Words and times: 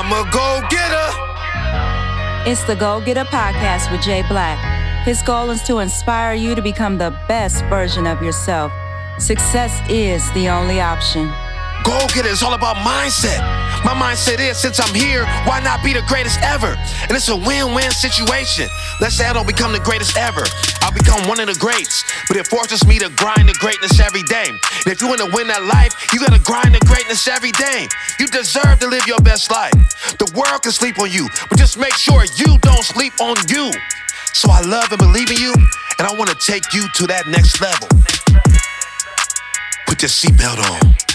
I'm 0.00 0.12
a 0.12 0.30
go 0.30 0.60
getter. 0.70 2.48
It's 2.48 2.62
the 2.62 2.76
Go 2.76 3.00
Getter 3.00 3.24
Podcast 3.24 3.90
with 3.90 4.00
Jay 4.00 4.22
Black. 4.28 5.04
His 5.04 5.20
goal 5.22 5.50
is 5.50 5.60
to 5.64 5.78
inspire 5.78 6.34
you 6.34 6.54
to 6.54 6.62
become 6.62 6.98
the 6.98 7.10
best 7.26 7.64
version 7.64 8.06
of 8.06 8.22
yourself. 8.22 8.70
Success 9.18 9.82
is 9.90 10.22
the 10.34 10.48
only 10.50 10.80
option. 10.80 11.26
Go 11.82 11.98
getter 12.14 12.28
is 12.28 12.44
all 12.44 12.54
about 12.54 12.76
mindset. 12.76 13.57
My 13.84 13.94
mindset 13.94 14.40
is 14.40 14.58
since 14.58 14.80
I'm 14.80 14.94
here, 14.94 15.24
why 15.46 15.60
not 15.60 15.84
be 15.84 15.92
the 15.92 16.02
greatest 16.08 16.40
ever? 16.42 16.74
And 17.06 17.12
it's 17.12 17.28
a 17.28 17.36
win 17.36 17.74
win 17.74 17.90
situation. 17.90 18.68
Let's 19.00 19.14
say 19.14 19.26
I 19.26 19.32
don't 19.32 19.46
become 19.46 19.72
the 19.72 19.80
greatest 19.80 20.16
ever. 20.16 20.42
I'll 20.82 20.92
become 20.92 21.28
one 21.28 21.38
of 21.38 21.46
the 21.46 21.54
greats. 21.58 22.02
But 22.26 22.36
it 22.36 22.46
forces 22.46 22.86
me 22.86 22.98
to 22.98 23.08
grind 23.10 23.48
the 23.48 23.56
greatness 23.60 24.00
every 24.00 24.22
day. 24.24 24.48
And 24.48 24.88
if 24.90 25.00
you 25.00 25.08
want 25.08 25.20
to 25.20 25.30
win 25.32 25.46
that 25.48 25.64
life, 25.64 25.94
you 26.12 26.18
gotta 26.18 26.42
grind 26.42 26.74
the 26.74 26.82
greatness 26.86 27.28
every 27.28 27.52
day. 27.52 27.86
You 28.18 28.26
deserve 28.26 28.80
to 28.80 28.88
live 28.88 29.06
your 29.06 29.20
best 29.20 29.50
life. 29.50 29.72
The 30.18 30.30
world 30.34 30.62
can 30.62 30.72
sleep 30.72 30.98
on 30.98 31.10
you, 31.10 31.28
but 31.48 31.58
just 31.58 31.78
make 31.78 31.94
sure 31.94 32.24
you 32.36 32.58
don't 32.58 32.84
sleep 32.84 33.14
on 33.20 33.36
you. 33.48 33.70
So 34.32 34.50
I 34.50 34.60
love 34.62 34.90
and 34.90 34.98
believe 34.98 35.30
in 35.30 35.38
you, 35.38 35.54
and 35.98 36.06
I 36.06 36.12
wanna 36.18 36.34
take 36.34 36.74
you 36.74 36.86
to 36.94 37.06
that 37.06 37.26
next 37.26 37.60
level. 37.60 37.88
Put 39.86 40.02
your 40.02 40.10
seatbelt 40.10 40.58
on. 40.58 41.07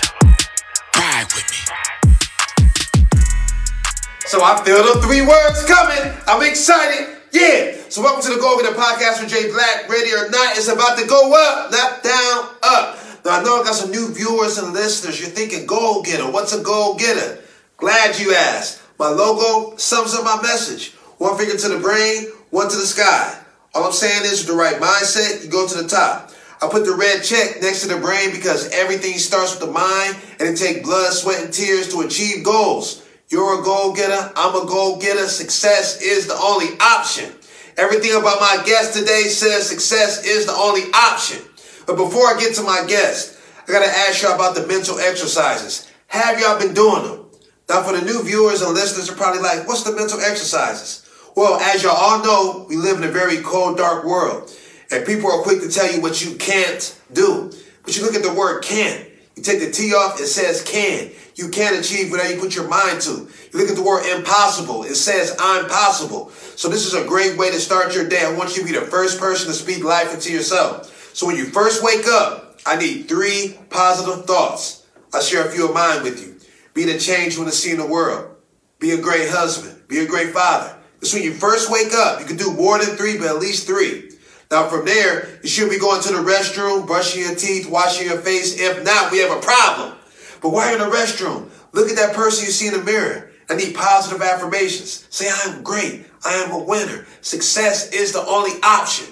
So 4.34 4.42
I 4.42 4.58
feel 4.66 4.82
the 4.82 5.00
three 5.06 5.22
words 5.22 5.64
coming. 5.64 6.12
I'm 6.26 6.42
excited. 6.42 7.18
Yeah. 7.32 7.78
So 7.90 8.02
welcome 8.02 8.24
to 8.24 8.34
the 8.34 8.42
Go 8.42 8.60
Getter 8.60 8.74
Podcast 8.74 9.22
with 9.22 9.30
Jay 9.30 9.52
Black. 9.52 9.88
Ready 9.88 10.10
or 10.10 10.28
not, 10.32 10.58
it's 10.58 10.68
about 10.70 10.98
to 10.98 11.06
go 11.06 11.30
up, 11.38 11.72
not 11.72 12.02
down, 12.02 12.50
up. 12.64 12.98
Now 13.24 13.40
I 13.40 13.44
know 13.44 13.62
I 13.62 13.64
got 13.64 13.76
some 13.76 13.92
new 13.92 14.12
viewers 14.12 14.58
and 14.58 14.74
listeners. 14.74 15.22
You're 15.22 15.30
thinking 15.30 15.68
Go 15.68 16.02
Getter. 16.02 16.32
What's 16.32 16.52
a 16.52 16.64
Go 16.64 16.96
Getter? 16.98 17.44
Glad 17.78 18.18
you 18.18 18.34
asked. 18.34 18.82
My 18.98 19.10
logo 19.10 19.78
sums 19.78 20.16
up 20.16 20.24
my 20.24 20.42
message. 20.42 20.94
One 21.20 21.38
finger 21.38 21.56
to 21.56 21.70
the 21.70 21.78
brain, 21.78 22.26
one 22.50 22.72
to 22.72 22.76
the 22.76 22.88
sky. 22.88 23.40
All 23.76 23.84
I'm 23.84 23.92
saying 23.92 24.24
is 24.24 24.40
with 24.40 24.48
the 24.48 24.56
right 24.56 24.82
mindset, 24.82 25.46
you 25.46 25.52
go 25.52 25.68
to 25.68 25.84
the 25.84 25.88
top. 25.88 26.32
I 26.60 26.68
put 26.70 26.86
the 26.86 26.96
red 26.96 27.24
check 27.24 27.62
next 27.62 27.84
to 27.84 27.88
the 27.88 28.02
brain 28.02 28.32
because 28.32 28.72
everything 28.72 29.20
starts 29.20 29.52
with 29.52 29.68
the 29.68 29.72
mind 29.72 30.18
and 30.40 30.50
it 30.50 30.58
takes 30.58 30.82
blood, 30.82 31.14
sweat, 31.14 31.44
and 31.44 31.54
tears 31.54 31.94
to 31.94 32.02
achieve 32.02 32.44
goals. 32.44 33.03
You're 33.34 33.62
a 33.62 33.64
goal 33.64 33.94
getter. 33.94 34.32
I'm 34.36 34.54
a 34.54 34.68
goal 34.68 35.00
getter. 35.00 35.26
Success 35.26 36.00
is 36.04 36.28
the 36.28 36.36
only 36.36 36.78
option. 36.80 37.34
Everything 37.78 38.12
about 38.12 38.40
my 38.40 38.62
guest 38.64 38.96
today 38.96 39.24
says 39.24 39.68
success 39.68 40.24
is 40.24 40.46
the 40.46 40.52
only 40.52 40.84
option. 40.94 41.42
But 41.88 41.98
before 41.98 42.28
I 42.28 42.40
get 42.40 42.54
to 42.58 42.62
my 42.62 42.86
guest, 42.88 43.36
I 43.68 43.72
gotta 43.72 43.88
ask 43.88 44.22
y'all 44.22 44.36
about 44.36 44.54
the 44.54 44.68
mental 44.68 45.00
exercises. 45.00 45.92
Have 46.10 46.40
y'all 46.40 46.60
been 46.60 46.76
doing 46.76 47.06
them? 47.06 47.26
Now, 47.68 47.82
for 47.82 47.98
the 47.98 48.06
new 48.06 48.22
viewers 48.22 48.62
and 48.62 48.72
listeners, 48.72 49.10
are 49.10 49.16
probably 49.16 49.42
like, 49.42 49.68
what's 49.68 49.82
the 49.82 49.94
mental 49.94 50.20
exercises? 50.20 51.04
Well, 51.36 51.60
as 51.60 51.82
y'all 51.82 51.98
all 51.98 52.24
know, 52.24 52.68
we 52.70 52.76
live 52.76 52.98
in 52.98 53.04
a 53.04 53.12
very 53.12 53.42
cold, 53.42 53.78
dark 53.78 54.06
world. 54.06 54.56
And 54.92 55.08
people 55.08 55.32
are 55.32 55.42
quick 55.42 55.60
to 55.62 55.70
tell 55.70 55.92
you 55.92 56.04
what 56.04 56.24
you 56.24 56.36
can't 56.36 57.02
do. 57.12 57.52
But 57.84 57.98
you 57.98 58.04
look 58.04 58.14
at 58.14 58.22
the 58.22 58.32
word 58.32 58.64
can't. 58.64 59.10
You 59.36 59.44
take 59.44 59.60
the 59.60 59.72
T 59.72 59.94
off, 59.94 60.20
it 60.20 60.28
says 60.28 60.62
can. 60.64 61.12
You 61.36 61.50
can 61.50 61.80
achieve 61.80 62.12
whatever 62.12 62.34
you 62.34 62.40
put 62.40 62.56
your 62.56 62.68
mind 62.68 63.02
to. 63.02 63.12
You 63.12 63.60
look 63.60 63.70
at 63.70 63.76
the 63.76 63.84
word 63.84 64.06
impossible, 64.06 64.84
it 64.84 64.96
says 64.96 65.36
I'm 65.40 65.68
possible. 65.68 66.30
So 66.30 66.70
this 66.70 66.86
is 66.86 66.94
a 66.94 67.08
great 67.08 67.38
way 67.38 67.50
to 67.50 67.60
start 67.60 67.96
your 67.96 68.08
day. 68.08 68.24
I 68.24 68.36
want 68.36 68.56
you 68.56 68.64
to 68.64 68.72
be 68.72 68.78
the 68.78 68.86
first 68.86 69.20
person 69.20 69.48
to 69.48 69.54
speak 69.54 69.84
life 69.84 70.14
into 70.14 70.32
yourself. 70.32 71.16
So 71.16 71.26
when 71.26 71.36
you 71.36 71.46
first 71.46 71.84
wake 71.84 72.06
up, 72.08 72.60
I 72.66 72.76
need 72.76 73.08
three 73.08 73.58
positive 73.70 74.26
thoughts. 74.26 74.86
I'll 75.14 75.22
share 75.22 75.48
a 75.48 75.52
few 75.52 75.68
of 75.68 75.74
mine 75.74 76.04
with 76.04 76.22
you. 76.22 76.40
Be 76.74 76.86
the 76.86 76.98
change 76.98 77.34
you 77.34 77.42
want 77.42 77.52
to 77.52 77.58
see 77.58 77.72
in 77.72 77.78
the 77.78 77.86
world. 77.86 78.36
Be 78.80 78.92
a 78.92 79.02
great 79.02 79.30
husband. 79.30 79.88
Be 79.88 80.00
a 80.00 80.08
great 80.08 80.30
father. 80.30 80.76
Because 81.00 81.14
when 81.14 81.24
you 81.24 81.34
first 81.34 81.72
wake 81.72 81.94
up, 81.94 82.20
you 82.20 82.26
can 82.26 82.38
do 82.38 82.54
more 82.54 82.78
than 82.78 82.96
three, 82.96 83.18
but 83.18 83.28
at 83.28 83.40
least 83.40 83.68
three. 83.68 84.12
Now 84.54 84.68
from 84.68 84.86
there, 84.86 85.40
you 85.42 85.50
should 85.50 85.72
be 85.72 85.80
going 85.80 86.00
to 86.04 86.10
the 86.10 86.20
restroom, 86.20 86.86
brushing 86.86 87.24
your 87.24 87.34
teeth, 87.34 87.68
washing 87.68 88.06
your 88.06 88.20
face. 88.20 88.60
If 88.60 88.84
not, 88.84 89.12
we 89.12 89.18
have 89.18 89.36
a 89.36 89.42
problem. 89.42 89.98
But 90.44 90.50
while 90.50 90.70
you're 90.70 90.80
in 90.80 90.92
the 90.92 90.96
restroom, 90.96 91.50
look 91.72 91.90
at 91.90 91.96
that 91.96 92.16
person 92.16 92.46
you 92.46 92.52
see 92.52 92.68
in 92.68 92.76
the 92.76 92.84
mirror. 92.84 93.32
I 93.50 93.56
need 93.56 93.74
positive 93.74 94.22
affirmations. 94.22 95.08
Say, 95.10 95.28
I 95.28 95.50
am 95.50 95.64
great. 95.64 96.06
I 96.24 96.34
am 96.36 96.52
a 96.52 96.60
winner. 96.60 97.08
Success 97.22 97.92
is 97.94 98.14
the 98.14 98.24
only 98.28 98.52
option. 98.62 99.08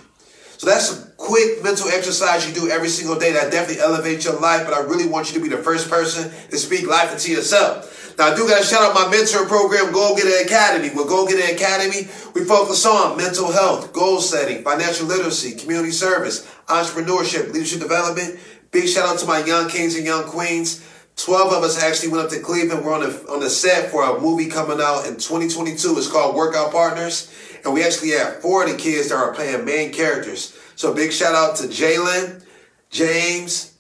So 0.60 0.68
that's 0.68 0.96
a 0.96 1.10
quick 1.18 1.64
mental 1.64 1.90
exercise 1.90 2.48
you 2.48 2.54
do 2.54 2.70
every 2.70 2.90
single 2.90 3.18
day 3.18 3.32
that 3.32 3.52
definitely 3.52 3.82
elevates 3.82 4.26
your 4.26 4.40
life. 4.40 4.64
But 4.64 4.76
I 4.76 4.82
really 4.82 5.08
want 5.08 5.30
you 5.30 5.40
to 5.40 5.44
be 5.44 5.50
the 5.50 5.64
first 5.64 5.90
person 5.90 6.30
to 6.52 6.58
speak 6.58 6.86
life 6.86 7.12
into 7.12 7.32
yourself. 7.32 8.01
Now, 8.22 8.34
I 8.34 8.36
do 8.36 8.48
got 8.48 8.62
to 8.62 8.64
shout 8.64 8.84
out 8.84 8.94
my 8.94 9.10
mentor 9.10 9.48
program, 9.48 9.92
Go 9.92 10.16
Getter 10.16 10.46
Academy. 10.46 10.90
With 10.94 11.08
Go 11.08 11.26
Getter 11.26 11.56
Academy, 11.56 12.08
we 12.36 12.46
focus 12.46 12.86
on 12.86 13.18
mental 13.18 13.52
health, 13.52 13.94
goal 13.94 14.22
setting, 14.22 14.64
financial 14.64 15.08
literacy, 15.08 15.56
community 15.56 15.90
service, 15.90 16.46
entrepreneurship, 16.68 17.52
leadership 17.52 17.80
development. 17.80 18.40
Big 18.70 18.88
shout 18.88 19.10
out 19.10 19.18
to 19.18 19.26
my 19.26 19.44
young 19.44 19.68
kings 19.70 19.96
and 19.96 20.06
young 20.06 20.26
queens. 20.26 20.88
12 21.16 21.52
of 21.52 21.64
us 21.64 21.82
actually 21.82 22.10
went 22.10 22.24
up 22.24 22.30
to 22.30 22.40
Cleveland. 22.42 22.86
We're 22.86 22.94
on 22.94 23.00
the, 23.00 23.28
on 23.28 23.40
the 23.40 23.50
set 23.50 23.90
for 23.90 24.04
a 24.04 24.22
movie 24.22 24.50
coming 24.52 24.80
out 24.80 25.08
in 25.08 25.16
2022. 25.16 25.98
It's 25.98 26.08
called 26.08 26.36
Workout 26.36 26.72
Partners. 26.72 27.34
And 27.66 27.74
we 27.74 27.84
actually 27.84 28.12
have 28.12 28.40
four 28.40 28.66
of 28.66 28.70
the 28.70 28.78
kids 28.78 29.10
that 29.10 29.16
are 29.16 29.34
playing 29.34 29.66
main 29.66 29.92
characters. 29.92 30.56
So 30.76 30.94
big 30.94 31.12
shout 31.12 31.34
out 31.34 31.56
to 31.56 31.64
Jalen, 31.64 32.46
James, 32.92 33.76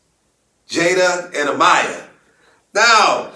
Jada, 0.68 1.26
and 1.26 1.48
Amaya. 1.48 2.08
Now, 2.74 3.34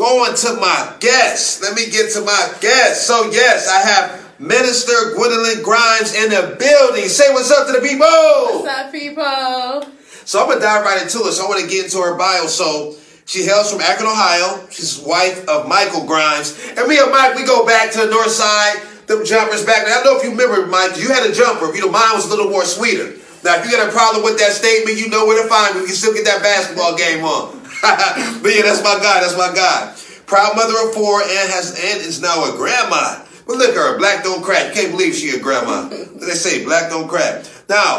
going 0.00 0.34
to 0.34 0.54
my 0.56 0.96
guests. 0.98 1.60
Let 1.60 1.76
me 1.76 1.90
get 1.90 2.10
to 2.12 2.22
my 2.22 2.54
guests. 2.62 3.06
So 3.06 3.30
yes, 3.30 3.68
I 3.68 3.84
have 3.84 4.40
Minister 4.40 5.12
Gwendolyn 5.14 5.62
Grimes 5.62 6.16
in 6.16 6.30
the 6.30 6.56
building. 6.56 7.04
Say 7.04 7.28
what's 7.34 7.50
up 7.50 7.66
to 7.66 7.74
the 7.74 7.84
people. 7.84 8.08
What's 8.08 8.66
up, 8.66 8.90
people? 8.90 9.92
So 10.24 10.40
I'm 10.40 10.48
gonna 10.48 10.60
dive 10.60 10.84
right 10.88 11.02
into 11.02 11.18
it. 11.28 11.32
So 11.36 11.44
I 11.44 11.48
want 11.52 11.60
to 11.60 11.68
get 11.68 11.84
into 11.84 11.98
her 12.00 12.16
bio. 12.16 12.46
So 12.46 12.96
she 13.26 13.44
hails 13.44 13.70
from 13.70 13.82
Akron, 13.82 14.08
Ohio. 14.08 14.64
She's 14.70 15.04
wife 15.04 15.46
of 15.46 15.68
Michael 15.68 16.06
Grimes. 16.06 16.56
And 16.78 16.88
me 16.88 16.96
and 16.96 17.12
Mike, 17.12 17.36
we 17.36 17.44
go 17.44 17.66
back 17.66 17.92
to 17.92 17.98
the 17.98 18.08
north 18.08 18.32
side. 18.32 18.80
Them 19.04 19.22
jumpers 19.22 19.66
back. 19.66 19.84
Now, 19.84 20.00
I 20.00 20.02
don't 20.02 20.04
know 20.04 20.16
if 20.16 20.24
you 20.24 20.30
remember, 20.30 20.64
Mike, 20.66 20.96
you 20.96 21.08
had 21.08 21.28
a 21.28 21.34
jumper. 21.34 21.74
You 21.74 21.84
know, 21.84 21.92
mine 21.92 22.14
was 22.14 22.24
a 22.24 22.30
little 22.30 22.48
more 22.48 22.64
sweeter. 22.64 23.20
Now, 23.44 23.60
if 23.60 23.66
you 23.66 23.70
got 23.70 23.86
a 23.86 23.92
problem 23.92 24.24
with 24.24 24.38
that 24.38 24.52
statement, 24.52 24.96
you 24.96 25.10
know 25.10 25.26
where 25.26 25.42
to 25.42 25.48
find 25.48 25.74
me. 25.74 25.82
We 25.82 25.88
can 25.88 25.96
still 25.96 26.14
get 26.14 26.24
that 26.24 26.42
basketball 26.42 26.96
game 26.96 27.22
on. 27.24 27.59
but 28.42 28.52
yeah, 28.52 28.62
that's 28.62 28.84
my 28.84 28.98
guy. 29.00 29.20
That's 29.20 29.36
my 29.38 29.54
guy. 29.54 29.94
Proud 30.26 30.54
mother 30.54 30.74
of 30.86 30.94
four 30.94 31.22
and 31.22 31.50
has 31.50 31.70
and 31.72 32.00
is 32.04 32.20
now 32.20 32.52
a 32.52 32.56
grandma. 32.56 33.24
But 33.46 33.56
look 33.56 33.70
at 33.70 33.74
her, 33.74 33.96
black 33.96 34.22
don't 34.22 34.42
crack. 34.42 34.74
Can't 34.74 34.92
believe 34.92 35.14
she 35.14 35.30
a 35.30 35.40
grandma. 35.40 35.88
they 35.88 36.34
say 36.34 36.62
black 36.62 36.90
don't 36.90 37.08
crack. 37.08 37.44
Now, 37.70 37.98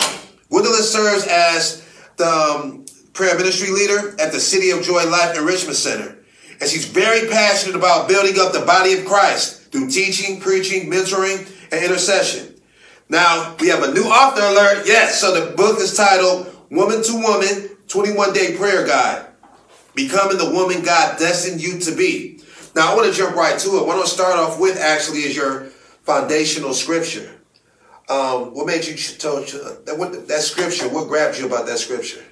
Gwendolyn 0.50 0.84
serves 0.84 1.26
as 1.28 1.86
the 2.18 2.28
um, 2.28 2.86
prayer 3.14 3.36
ministry 3.36 3.72
leader 3.72 4.16
at 4.22 4.32
the 4.32 4.40
City 4.40 4.70
of 4.70 4.84
Joy 4.84 5.10
Life 5.10 5.36
Enrichment 5.36 5.76
Center. 5.76 6.16
And 6.60 6.70
she's 6.70 6.86
very 6.86 7.28
passionate 7.28 7.76
about 7.76 8.08
building 8.08 8.40
up 8.40 8.54
the 8.54 8.64
body 8.64 8.94
of 8.94 9.06
Christ 9.06 9.72
through 9.72 9.90
teaching, 9.90 10.40
preaching, 10.40 10.92
mentoring, 10.92 11.50
and 11.72 11.84
intercession. 11.84 12.54
Now, 13.10 13.56
we 13.60 13.68
have 13.70 13.82
a 13.82 13.92
new 13.92 14.04
author 14.04 14.42
alert. 14.44 14.86
Yes, 14.86 15.20
so 15.20 15.34
the 15.34 15.56
book 15.56 15.80
is 15.80 15.98
titled 15.98 16.56
Woman 16.70 17.02
to 17.04 17.14
Woman 17.14 17.78
21 17.88 18.32
Day 18.32 18.56
Prayer 18.56 18.86
Guide 18.86 19.31
Becoming 19.94 20.38
the 20.38 20.52
Woman 20.52 20.84
God 20.84 21.20
Destined 21.20 21.62
You 21.62 21.80
to 21.80 21.96
Be. 21.96 22.40
Now, 22.76 22.92
I 22.92 22.96
want 22.96 23.12
to 23.12 23.18
jump 23.18 23.36
right 23.36 23.60
to 23.60 23.78
it. 23.78 23.86
What 23.86 23.98
I'll 23.98 24.08
start 24.08 24.38
off 24.38 24.60
with 24.60 24.78
actually 24.78 25.20
is 25.20 25.36
your 25.36 25.66
foundational 26.04 26.74
scripture. 26.74 27.38
Um, 28.10 28.54
what 28.54 28.66
made 28.66 28.86
you 28.86 28.96
told 28.96 29.52
you 29.52 29.60
that, 29.86 29.98
what, 29.98 30.28
that 30.28 30.42
scripture? 30.42 30.90
What 30.90 31.08
grabbed 31.08 31.38
you 31.38 31.46
about 31.46 31.66
that 31.68 31.80
scripture? 31.80 32.24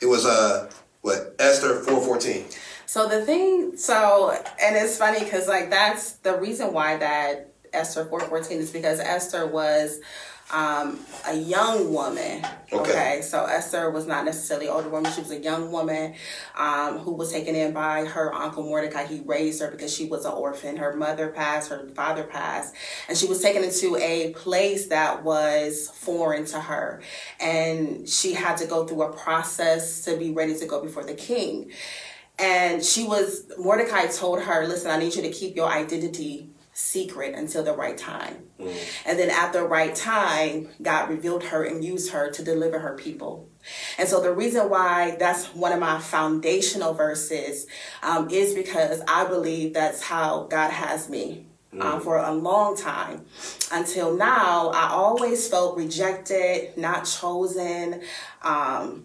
It 0.00 0.06
was 0.06 0.26
uh 0.26 0.70
what 1.00 1.34
Esther 1.38 1.80
four 1.80 2.00
fourteen. 2.00 2.44
So 2.86 3.08
the 3.08 3.24
thing, 3.24 3.76
so 3.76 4.30
and 4.62 4.76
it's 4.76 4.96
funny 4.96 5.20
because 5.20 5.48
like 5.48 5.70
that's 5.70 6.12
the 6.12 6.36
reason 6.38 6.72
why 6.72 6.96
that 6.98 7.52
Esther 7.72 8.04
four 8.04 8.20
fourteen 8.20 8.58
is 8.58 8.70
because 8.70 9.00
Esther 9.00 9.46
was 9.46 10.00
um, 10.50 10.98
a 11.26 11.34
young 11.34 11.92
woman. 11.92 12.44
Okay. 12.72 12.90
Okay. 12.90 13.22
So 13.22 13.44
Esther 13.44 13.90
was 13.90 14.06
not 14.06 14.24
necessarily 14.24 14.66
an 14.66 14.72
older 14.72 14.88
woman. 14.88 15.12
She 15.12 15.20
was 15.20 15.30
a 15.30 15.40
young 15.40 15.70
woman 15.70 16.14
um, 16.56 16.98
who 16.98 17.12
was 17.12 17.32
taken 17.32 17.54
in 17.54 17.72
by 17.72 18.04
her 18.04 18.34
uncle 18.34 18.62
Mordecai. 18.64 19.04
He 19.04 19.20
raised 19.20 19.60
her 19.60 19.70
because 19.70 19.94
she 19.94 20.06
was 20.06 20.24
an 20.24 20.32
orphan. 20.32 20.76
Her 20.76 20.94
mother 20.96 21.28
passed, 21.28 21.70
her 21.70 21.88
father 21.94 22.24
passed, 22.24 22.74
and 23.08 23.16
she 23.16 23.26
was 23.26 23.40
taken 23.42 23.62
into 23.62 23.96
a 23.96 24.32
place 24.34 24.88
that 24.88 25.22
was 25.24 25.90
foreign 25.94 26.44
to 26.46 26.60
her. 26.60 27.02
And 27.40 28.08
she 28.08 28.34
had 28.34 28.56
to 28.58 28.66
go 28.66 28.86
through 28.86 29.02
a 29.02 29.12
process 29.12 30.04
to 30.04 30.16
be 30.16 30.30
ready 30.30 30.56
to 30.58 30.66
go 30.66 30.82
before 30.82 31.04
the 31.04 31.14
king. 31.14 31.70
And 32.38 32.84
she 32.84 33.04
was, 33.04 33.50
Mordecai 33.58 34.06
told 34.06 34.40
her, 34.42 34.66
listen, 34.66 34.90
I 34.90 34.98
need 34.98 35.14
you 35.16 35.22
to 35.22 35.30
keep 35.30 35.56
your 35.56 35.68
identity 35.68 36.50
secret 36.78 37.34
until 37.34 37.64
the 37.64 37.72
right 37.72 37.98
time. 37.98 38.36
Mm. 38.60 38.72
And 39.04 39.18
then 39.18 39.30
at 39.30 39.52
the 39.52 39.64
right 39.64 39.92
time, 39.92 40.68
God 40.80 41.10
revealed 41.10 41.42
her 41.44 41.64
and 41.64 41.84
used 41.84 42.12
her 42.12 42.30
to 42.30 42.44
deliver 42.44 42.78
her 42.78 42.94
people. 42.94 43.48
And 43.98 44.08
so 44.08 44.20
the 44.20 44.32
reason 44.32 44.70
why 44.70 45.16
that's 45.18 45.52
one 45.56 45.72
of 45.72 45.80
my 45.80 45.98
foundational 45.98 46.94
verses 46.94 47.66
um, 48.04 48.30
is 48.30 48.54
because 48.54 49.02
I 49.08 49.24
believe 49.24 49.74
that's 49.74 50.02
how 50.02 50.44
God 50.44 50.70
has 50.70 51.10
me. 51.10 51.46
Um, 51.72 51.80
mm. 51.80 51.84
Um, 51.84 52.00
for 52.00 52.16
a 52.16 52.32
long 52.32 52.76
time 52.76 53.26
until 53.72 54.16
now, 54.16 54.68
I 54.68 54.88
always 54.88 55.48
felt 55.48 55.76
rejected, 55.76 56.78
not 56.78 57.04
chosen, 57.04 58.02
um, 58.40 59.04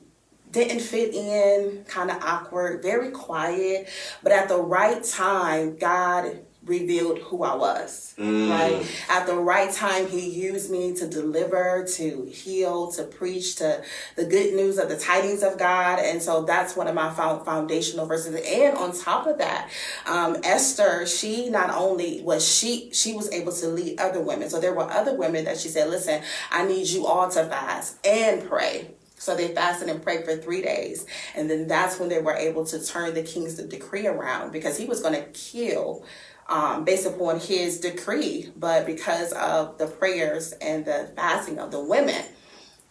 didn't 0.51 0.79
fit 0.79 1.13
in, 1.13 1.83
kind 1.85 2.09
of 2.09 2.21
awkward, 2.21 2.81
very 2.83 3.09
quiet. 3.09 3.89
But 4.21 4.31
at 4.31 4.47
the 4.47 4.61
right 4.61 5.03
time, 5.03 5.75
God 5.75 6.39
revealed 6.65 7.19
who 7.19 7.43
I 7.43 7.55
was. 7.55 8.13
Mm. 8.17 8.49
Right 8.49 8.87
at 9.09 9.27
the 9.27 9.35
right 9.35 9.71
time, 9.71 10.07
He 10.07 10.29
used 10.29 10.71
me 10.71 10.93
to 10.95 11.07
deliver, 11.07 11.85
to 11.95 12.25
heal, 12.25 12.91
to 12.93 13.03
preach, 13.03 13.57
to 13.57 13.83
the 14.15 14.25
good 14.25 14.53
news 14.53 14.77
of 14.77 14.89
the 14.89 14.97
tidings 14.97 15.43
of 15.43 15.57
God, 15.57 15.99
and 15.99 16.21
so 16.21 16.43
that's 16.43 16.75
one 16.75 16.87
of 16.87 16.95
my 16.95 17.11
foundational 17.11 18.05
verses. 18.05 18.35
And 18.35 18.77
on 18.77 18.97
top 18.97 19.27
of 19.27 19.37
that, 19.39 19.69
um, 20.05 20.37
Esther, 20.43 21.05
she 21.05 21.49
not 21.49 21.69
only 21.69 22.21
was 22.21 22.47
she 22.47 22.89
she 22.93 23.13
was 23.13 23.31
able 23.31 23.51
to 23.53 23.67
lead 23.67 23.99
other 23.99 24.21
women. 24.21 24.49
So 24.49 24.59
there 24.59 24.73
were 24.73 24.89
other 24.89 25.15
women 25.15 25.45
that 25.45 25.57
she 25.57 25.69
said, 25.69 25.89
"Listen, 25.89 26.21
I 26.51 26.65
need 26.65 26.87
you 26.87 27.05
all 27.05 27.29
to 27.29 27.45
fast 27.45 28.05
and 28.05 28.47
pray." 28.47 28.91
So 29.23 29.37
they 29.37 29.55
fasted 29.55 29.87
and 29.87 30.03
prayed 30.03 30.25
for 30.25 30.35
three 30.35 30.61
days. 30.61 31.05
And 31.33 31.49
then 31.49 31.65
that's 31.65 31.97
when 31.97 32.09
they 32.09 32.21
were 32.21 32.33
able 32.33 32.65
to 32.65 32.85
turn 32.85 33.13
the 33.13 33.23
king's 33.23 33.55
decree 33.55 34.05
around 34.05 34.51
because 34.51 34.77
he 34.77 34.85
was 34.85 35.01
going 35.01 35.13
to 35.13 35.23
kill 35.29 36.03
um, 36.47 36.83
based 36.83 37.05
upon 37.05 37.39
his 37.39 37.79
decree, 37.79 38.51
but 38.55 38.85
because 38.85 39.31
of 39.33 39.77
the 39.77 39.87
prayers 39.87 40.53
and 40.53 40.85
the 40.85 41.11
fasting 41.15 41.59
of 41.59 41.71
the 41.71 41.83
women, 41.83 42.23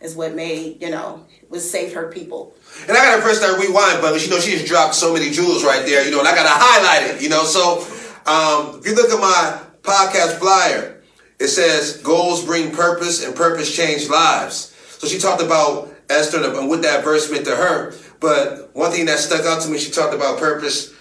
is 0.02 0.16
what 0.16 0.34
made 0.34 0.82
you 0.82 0.90
know 0.90 1.24
was 1.48 1.68
saved 1.68 1.94
her 1.94 2.10
people. 2.10 2.54
And 2.88 2.92
I 2.92 3.10
gotta 3.10 3.22
press 3.22 3.40
that 3.40 3.58
rewind 3.58 4.02
button. 4.02 4.20
You 4.20 4.30
know, 4.30 4.40
she 4.40 4.52
just 4.52 4.66
dropped 4.66 4.94
so 4.94 5.12
many 5.12 5.30
jewels 5.30 5.64
right 5.64 5.84
there. 5.84 6.04
You 6.04 6.10
know, 6.10 6.18
and 6.18 6.28
I 6.28 6.34
gotta 6.34 6.48
highlight 6.50 7.14
it. 7.14 7.22
You 7.22 7.28
know, 7.28 7.44
so 7.44 7.80
um, 8.26 8.80
if 8.80 8.86
you 8.86 8.94
look 8.94 9.10
at 9.10 9.20
my 9.20 9.60
podcast 9.82 10.38
flyer, 10.38 11.02
it 11.38 11.48
says 11.48 11.98
goals 11.98 12.44
bring 12.44 12.72
purpose 12.72 13.24
and 13.24 13.34
purpose 13.34 13.74
change 13.74 14.08
lives. 14.08 14.74
So 14.98 15.06
she 15.06 15.18
talked 15.18 15.42
about 15.42 15.92
Esther 16.08 16.42
and 16.44 16.68
what 16.68 16.82
that 16.82 17.04
verse 17.04 17.30
meant 17.30 17.46
to 17.46 17.56
her. 17.56 17.94
But 18.20 18.70
one 18.74 18.92
thing 18.92 19.06
that 19.06 19.18
stuck 19.18 19.44
out 19.44 19.62
to 19.62 19.68
me, 19.68 19.78
she 19.78 19.90
talked 19.90 20.14
about 20.14 20.38
purpose. 20.38 20.94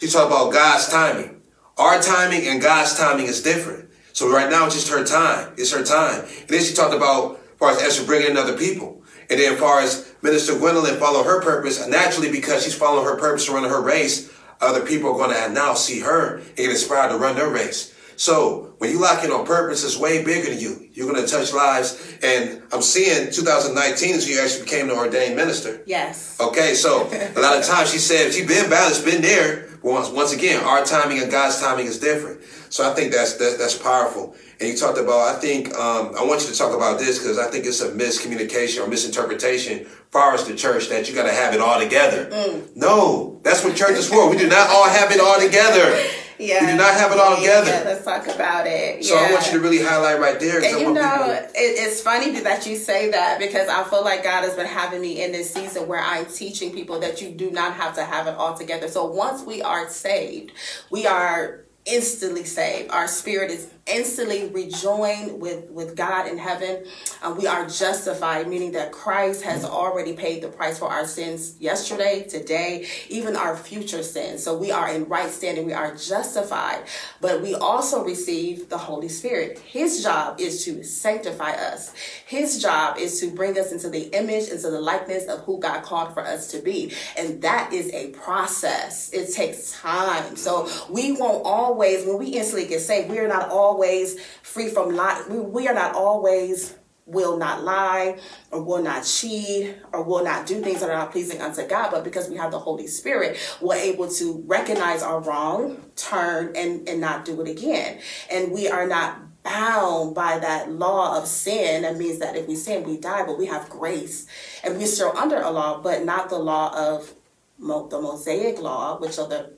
She 0.00 0.08
talked 0.08 0.28
about 0.28 0.52
God's 0.52 0.88
timing. 0.88 1.41
Our 1.78 2.00
timing 2.00 2.46
and 2.46 2.60
God's 2.60 2.96
timing 2.96 3.26
is 3.26 3.42
different. 3.42 3.88
So 4.12 4.30
right 4.30 4.50
now 4.50 4.66
it's 4.66 4.74
just 4.74 4.88
her 4.88 5.04
time. 5.04 5.54
It's 5.56 5.72
her 5.72 5.82
time. 5.82 6.20
And 6.20 6.48
then 6.48 6.62
she 6.62 6.74
talked 6.74 6.94
about, 6.94 7.36
as 7.36 7.58
far 7.58 7.70
as 7.70 7.82
Esther 7.82 8.04
bringing 8.04 8.32
in 8.32 8.36
other 8.36 8.56
people. 8.56 9.02
And 9.30 9.40
then 9.40 9.54
as 9.54 9.60
far 9.60 9.80
as 9.80 10.14
Minister 10.20 10.58
Gwendolyn 10.58 10.98
follow 10.98 11.22
her 11.22 11.40
purpose, 11.40 11.86
naturally 11.86 12.30
because 12.30 12.64
she's 12.64 12.74
following 12.74 13.06
her 13.06 13.16
purpose 13.16 13.46
to 13.46 13.52
run 13.52 13.64
her 13.64 13.80
race, 13.80 14.30
other 14.60 14.84
people 14.84 15.10
are 15.10 15.18
going 15.18 15.34
to 15.34 15.52
now 15.52 15.74
see 15.74 16.00
her 16.00 16.38
and 16.38 16.56
get 16.56 16.70
inspired 16.70 17.10
to 17.10 17.16
run 17.16 17.36
their 17.36 17.48
race. 17.48 17.94
So 18.16 18.74
when 18.78 18.90
you 18.90 19.00
lock 19.00 19.24
in 19.24 19.30
on 19.30 19.46
purpose, 19.46 19.84
it's 19.84 19.96
way 19.96 20.22
bigger 20.22 20.50
than 20.50 20.60
you. 20.60 20.88
You're 20.92 21.10
going 21.10 21.24
to 21.24 21.30
touch 21.30 21.52
lives. 21.52 22.18
And 22.22 22.62
I'm 22.70 22.82
seeing 22.82 23.32
2019 23.32 24.14
is 24.14 24.28
you 24.28 24.40
actually 24.40 24.64
became 24.64 24.90
an 24.90 24.96
ordained 24.96 25.34
minister. 25.34 25.82
Yes. 25.86 26.38
Okay, 26.38 26.74
so 26.74 27.08
a 27.10 27.40
lot 27.40 27.58
of 27.58 27.64
times 27.64 27.90
she 27.90 27.98
said, 27.98 28.32
she's 28.32 28.46
been 28.46 28.68
balanced, 28.68 29.04
been 29.04 29.22
there, 29.22 29.70
once, 29.82 30.08
once 30.10 30.32
again, 30.32 30.62
our 30.64 30.84
timing 30.84 31.20
and 31.20 31.30
God's 31.30 31.60
timing 31.60 31.86
is 31.86 31.98
different. 31.98 32.40
So 32.70 32.88
I 32.88 32.94
think 32.94 33.12
that's 33.12 33.34
that, 33.34 33.56
that's 33.58 33.76
powerful. 33.76 34.34
And 34.60 34.68
you 34.68 34.76
talked 34.76 34.98
about, 34.98 35.34
I 35.34 35.38
think, 35.38 35.74
um, 35.74 36.14
I 36.18 36.24
want 36.24 36.42
you 36.42 36.48
to 36.48 36.56
talk 36.56 36.74
about 36.74 36.98
this 36.98 37.18
because 37.18 37.38
I 37.38 37.50
think 37.50 37.66
it's 37.66 37.80
a 37.80 37.90
miscommunication 37.90 38.82
or 38.82 38.88
misinterpretation 38.88 39.86
far 40.10 40.34
as 40.34 40.46
the 40.46 40.54
church 40.54 40.88
that 40.88 41.08
you 41.08 41.14
got 41.14 41.24
to 41.24 41.32
have 41.32 41.54
it 41.54 41.60
all 41.60 41.80
together. 41.80 42.26
Mm. 42.26 42.76
No, 42.76 43.40
that's 43.42 43.64
what 43.64 43.76
church 43.76 43.98
is 43.98 44.08
for. 44.08 44.30
We 44.30 44.36
do 44.36 44.48
not 44.48 44.70
all 44.70 44.88
have 44.88 45.10
it 45.10 45.20
all 45.20 45.40
together. 45.40 46.00
Yeah. 46.38 46.64
We 46.64 46.72
do 46.72 46.76
not 46.76 46.94
have 46.94 47.12
it 47.12 47.18
all 47.18 47.36
together. 47.36 47.70
Yeah, 47.70 47.82
let's 47.84 48.04
talk 48.04 48.26
about 48.26 48.66
it. 48.66 49.04
So 49.04 49.14
yeah. 49.14 49.28
I 49.28 49.32
want 49.32 49.46
you 49.46 49.52
to 49.52 49.60
really 49.60 49.82
highlight 49.82 50.20
right 50.20 50.38
there. 50.38 50.62
And 50.62 50.80
you 50.80 50.92
know, 50.92 51.24
it, 51.32 51.50
it's 51.54 52.00
funny 52.00 52.40
that 52.40 52.66
you 52.66 52.76
say 52.76 53.10
that 53.10 53.38
because 53.38 53.68
I 53.68 53.84
feel 53.84 54.04
like 54.04 54.24
God 54.24 54.44
has 54.44 54.54
been 54.54 54.66
having 54.66 55.00
me 55.00 55.22
in 55.22 55.32
this 55.32 55.52
season 55.52 55.86
where 55.88 56.00
I'm 56.00 56.26
teaching 56.26 56.72
people 56.72 57.00
that 57.00 57.20
you 57.20 57.30
do 57.30 57.50
not 57.50 57.74
have 57.74 57.94
to 57.96 58.04
have 58.04 58.26
it 58.26 58.34
all 58.34 58.56
together. 58.56 58.88
So 58.88 59.04
once 59.06 59.44
we 59.44 59.62
are 59.62 59.88
saved, 59.88 60.52
we 60.90 61.06
are 61.06 61.64
instantly 61.84 62.44
saved. 62.44 62.90
Our 62.90 63.08
spirit 63.08 63.50
is 63.50 63.68
instantly 63.86 64.48
rejoined 64.48 65.40
with, 65.40 65.68
with 65.70 65.96
God 65.96 66.28
in 66.28 66.38
heaven. 66.38 66.84
Uh, 67.20 67.34
we 67.36 67.46
are 67.46 67.66
justified, 67.66 68.48
meaning 68.48 68.72
that 68.72 68.92
Christ 68.92 69.42
has 69.42 69.64
already 69.64 70.12
paid 70.12 70.42
the 70.42 70.48
price 70.48 70.78
for 70.78 70.88
our 70.88 71.06
sins 71.06 71.56
yesterday, 71.58 72.24
today, 72.28 72.86
even 73.08 73.34
our 73.36 73.56
future 73.56 74.02
sins. 74.02 74.42
So 74.42 74.56
we 74.56 74.70
are 74.70 74.88
in 74.88 75.06
right 75.08 75.30
standing. 75.30 75.66
We 75.66 75.72
are 75.72 75.94
justified, 75.96 76.84
but 77.20 77.42
we 77.42 77.54
also 77.54 78.04
receive 78.04 78.68
the 78.68 78.78
Holy 78.78 79.08
Spirit. 79.08 79.58
His 79.58 80.02
job 80.02 80.40
is 80.40 80.64
to 80.64 80.84
sanctify 80.84 81.50
us. 81.50 81.92
His 82.26 82.62
job 82.62 82.98
is 82.98 83.20
to 83.20 83.30
bring 83.30 83.58
us 83.58 83.72
into 83.72 83.90
the 83.90 84.16
image, 84.16 84.48
into 84.48 84.70
the 84.70 84.80
likeness 84.80 85.26
of 85.26 85.40
who 85.40 85.58
God 85.58 85.82
called 85.82 86.14
for 86.14 86.20
us 86.20 86.50
to 86.52 86.60
be. 86.60 86.92
And 87.18 87.42
that 87.42 87.72
is 87.72 87.92
a 87.92 88.10
process. 88.10 89.10
It 89.12 89.34
takes 89.34 89.72
time. 89.72 90.36
So 90.36 90.68
we 90.88 91.12
won't 91.12 91.44
always, 91.44 92.06
when 92.06 92.18
we 92.18 92.28
instantly 92.28 92.68
get 92.68 92.80
saved, 92.80 93.10
we 93.10 93.18
are 93.18 93.28
not 93.28 93.50
all 93.50 93.71
always 93.72 94.20
free 94.42 94.68
from 94.68 94.94
lie. 94.94 95.24
We, 95.28 95.38
we 95.38 95.68
are 95.68 95.74
not 95.74 95.94
always 95.94 96.74
will 97.04 97.36
not 97.36 97.64
lie 97.64 98.16
or 98.52 98.62
will 98.62 98.82
not 98.82 99.04
cheat 99.04 99.74
or 99.92 100.02
will 100.02 100.22
not 100.22 100.46
do 100.46 100.62
things 100.62 100.80
that 100.80 100.88
are 100.88 100.96
not 100.96 101.10
pleasing 101.10 101.40
unto 101.40 101.66
God, 101.66 101.90
but 101.90 102.04
because 102.04 102.28
we 102.28 102.36
have 102.36 102.52
the 102.52 102.58
Holy 102.58 102.86
Spirit, 102.86 103.36
we're 103.60 103.74
able 103.74 104.08
to 104.08 104.44
recognize 104.46 105.02
our 105.02 105.20
wrong, 105.20 105.82
turn, 105.96 106.54
and, 106.54 106.88
and 106.88 107.00
not 107.00 107.24
do 107.24 107.40
it 107.40 107.48
again. 107.48 107.98
And 108.30 108.52
we 108.52 108.68
are 108.68 108.86
not 108.86 109.18
bound 109.42 110.14
by 110.14 110.38
that 110.38 110.70
law 110.70 111.18
of 111.18 111.26
sin. 111.26 111.82
That 111.82 111.96
means 111.96 112.20
that 112.20 112.36
if 112.36 112.46
we 112.46 112.54
sin, 112.54 112.84
we 112.84 112.98
die, 112.98 113.26
but 113.26 113.36
we 113.36 113.46
have 113.46 113.68
grace. 113.68 114.28
And 114.62 114.78
we're 114.78 114.86
still 114.86 115.16
under 115.16 115.40
a 115.40 115.50
law, 115.50 115.80
but 115.80 116.04
not 116.04 116.28
the 116.28 116.38
law 116.38 116.72
of 116.76 117.14
the 117.58 118.00
Mosaic 118.00 118.60
law, 118.60 118.98
which 119.00 119.18
are 119.18 119.28
the 119.28 119.52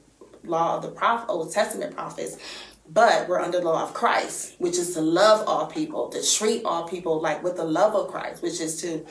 law 0.46 0.76
of 0.76 0.82
the 0.82 0.88
prophet, 0.88 1.28
Old 1.28 1.52
Testament 1.52 1.94
prophets, 1.94 2.36
but 2.88 3.28
we're 3.28 3.40
under 3.40 3.60
the 3.60 3.64
law 3.64 3.82
of 3.82 3.94
Christ, 3.94 4.54
which 4.58 4.76
is 4.76 4.94
to 4.94 5.00
love 5.00 5.46
all 5.48 5.66
people, 5.66 6.08
to 6.08 6.22
treat 6.22 6.64
all 6.64 6.86
people 6.86 7.20
like 7.20 7.42
with 7.42 7.56
the 7.56 7.64
love 7.64 7.94
of 7.94 8.08
Christ, 8.08 8.42
which 8.42 8.60
is 8.60 8.80
to 8.82 9.04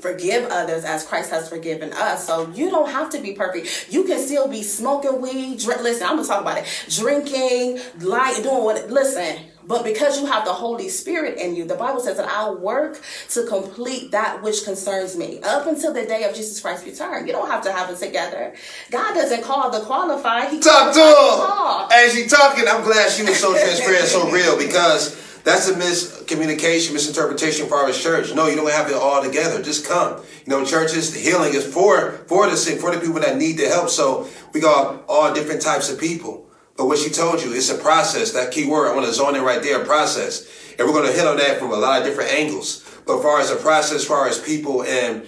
forgive 0.00 0.50
others 0.50 0.84
as 0.84 1.06
Christ 1.06 1.30
has 1.30 1.48
forgiven 1.48 1.92
us. 1.92 2.26
So 2.26 2.50
you 2.50 2.68
don't 2.68 2.90
have 2.90 3.10
to 3.10 3.20
be 3.20 3.32
perfect. 3.32 3.88
You 3.90 4.04
can 4.04 4.18
still 4.18 4.48
be 4.48 4.62
smoking 4.62 5.20
weed. 5.20 5.62
Listen, 5.62 6.06
I'm 6.06 6.16
gonna 6.16 6.28
talk 6.28 6.42
about 6.42 6.58
it. 6.58 6.66
Drinking, 6.88 7.80
lying, 8.00 8.42
doing 8.42 8.64
what. 8.64 8.90
Listen, 8.90 9.36
but 9.66 9.84
because 9.84 10.20
you 10.20 10.26
have 10.26 10.44
the 10.44 10.52
Holy 10.52 10.88
Spirit 10.88 11.38
in 11.38 11.56
you, 11.56 11.64
the 11.64 11.74
Bible 11.74 12.00
says 12.00 12.16
that 12.16 12.28
I'll 12.28 12.56
work 12.56 13.00
to 13.30 13.46
complete 13.46 14.10
that 14.10 14.42
which 14.42 14.64
concerns 14.64 15.16
me 15.16 15.40
up 15.40 15.66
until 15.66 15.92
the 15.92 16.04
day 16.04 16.24
of 16.24 16.34
Jesus 16.34 16.60
Christ's 16.60 16.86
return. 16.86 17.26
You 17.26 17.32
don't 17.32 17.50
have 17.50 17.62
to 17.64 17.72
have 17.72 17.90
it 17.90 17.98
together. 17.98 18.54
God 18.90 19.14
doesn't 19.14 19.42
call 19.42 19.70
the 19.70 19.80
qualified. 19.80 20.50
He 20.50 20.60
talk 20.60 20.92
to 20.92 21.00
him. 21.00 21.98
As 21.98 22.12
she 22.14 22.26
talking, 22.26 22.64
I'm 22.68 22.82
glad 22.84 23.10
she 23.10 23.22
was 23.22 23.38
so 23.38 23.52
transparent, 23.52 24.06
so 24.06 24.30
real 24.30 24.58
because 24.58 25.20
that's 25.44 25.68
a 25.68 25.74
miscommunication, 25.74 26.94
misinterpretation 26.94 27.66
for 27.66 27.76
our 27.76 27.92
church. 27.92 28.34
No, 28.34 28.46
you 28.48 28.56
don't 28.56 28.70
have 28.70 28.90
it 28.90 28.96
all 28.96 29.22
together. 29.22 29.62
Just 29.62 29.86
come. 29.86 30.22
You 30.46 30.50
know, 30.50 30.64
churches, 30.64 31.14
healing 31.14 31.54
is 31.54 31.66
for 31.66 32.12
for 32.26 32.48
the 32.48 32.56
sick, 32.56 32.80
for 32.80 32.94
the 32.94 32.98
people 32.98 33.20
that 33.20 33.36
need 33.36 33.58
the 33.58 33.68
help. 33.68 33.90
So 33.90 34.26
we 34.52 34.60
got 34.60 35.04
all 35.06 35.32
different 35.34 35.60
types 35.60 35.90
of 35.90 36.00
people. 36.00 36.43
But 36.76 36.86
what 36.86 36.98
she 36.98 37.10
told 37.10 37.42
you, 37.42 37.52
it's 37.52 37.70
a 37.70 37.78
process. 37.78 38.32
That 38.32 38.52
key 38.52 38.66
word, 38.66 38.90
I 38.90 38.94
want 38.94 39.06
to 39.06 39.12
zone 39.12 39.36
in 39.36 39.42
right 39.42 39.62
there, 39.62 39.84
process. 39.84 40.74
And 40.78 40.88
we're 40.88 40.94
going 40.94 41.06
to 41.06 41.12
hit 41.12 41.26
on 41.26 41.36
that 41.36 41.58
from 41.58 41.70
a 41.70 41.76
lot 41.76 42.00
of 42.00 42.06
different 42.06 42.32
angles. 42.32 42.82
But 43.06 43.22
far 43.22 43.40
as 43.40 43.50
the 43.50 43.56
process, 43.56 43.98
as 43.98 44.04
far 44.04 44.26
as 44.26 44.38
people 44.40 44.82
and 44.82 45.26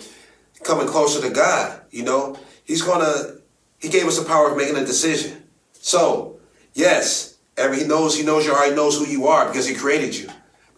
coming 0.64 0.88
closer 0.88 1.20
to 1.20 1.32
God, 1.32 1.80
you 1.90 2.02
know, 2.02 2.38
He's 2.64 2.82
going 2.82 3.00
to, 3.00 3.40
He 3.78 3.88
gave 3.88 4.06
us 4.06 4.18
the 4.18 4.24
power 4.26 4.50
of 4.50 4.56
making 4.56 4.76
a 4.76 4.84
decision. 4.84 5.44
So, 5.72 6.40
yes, 6.74 7.36
every, 7.56 7.80
He 7.80 7.84
knows, 7.86 8.16
He 8.16 8.24
knows 8.24 8.44
you 8.44 8.52
already 8.52 8.74
knows 8.74 8.98
who 8.98 9.06
you 9.06 9.28
are 9.28 9.46
because 9.46 9.68
He 9.68 9.74
created 9.74 10.16
you. 10.16 10.28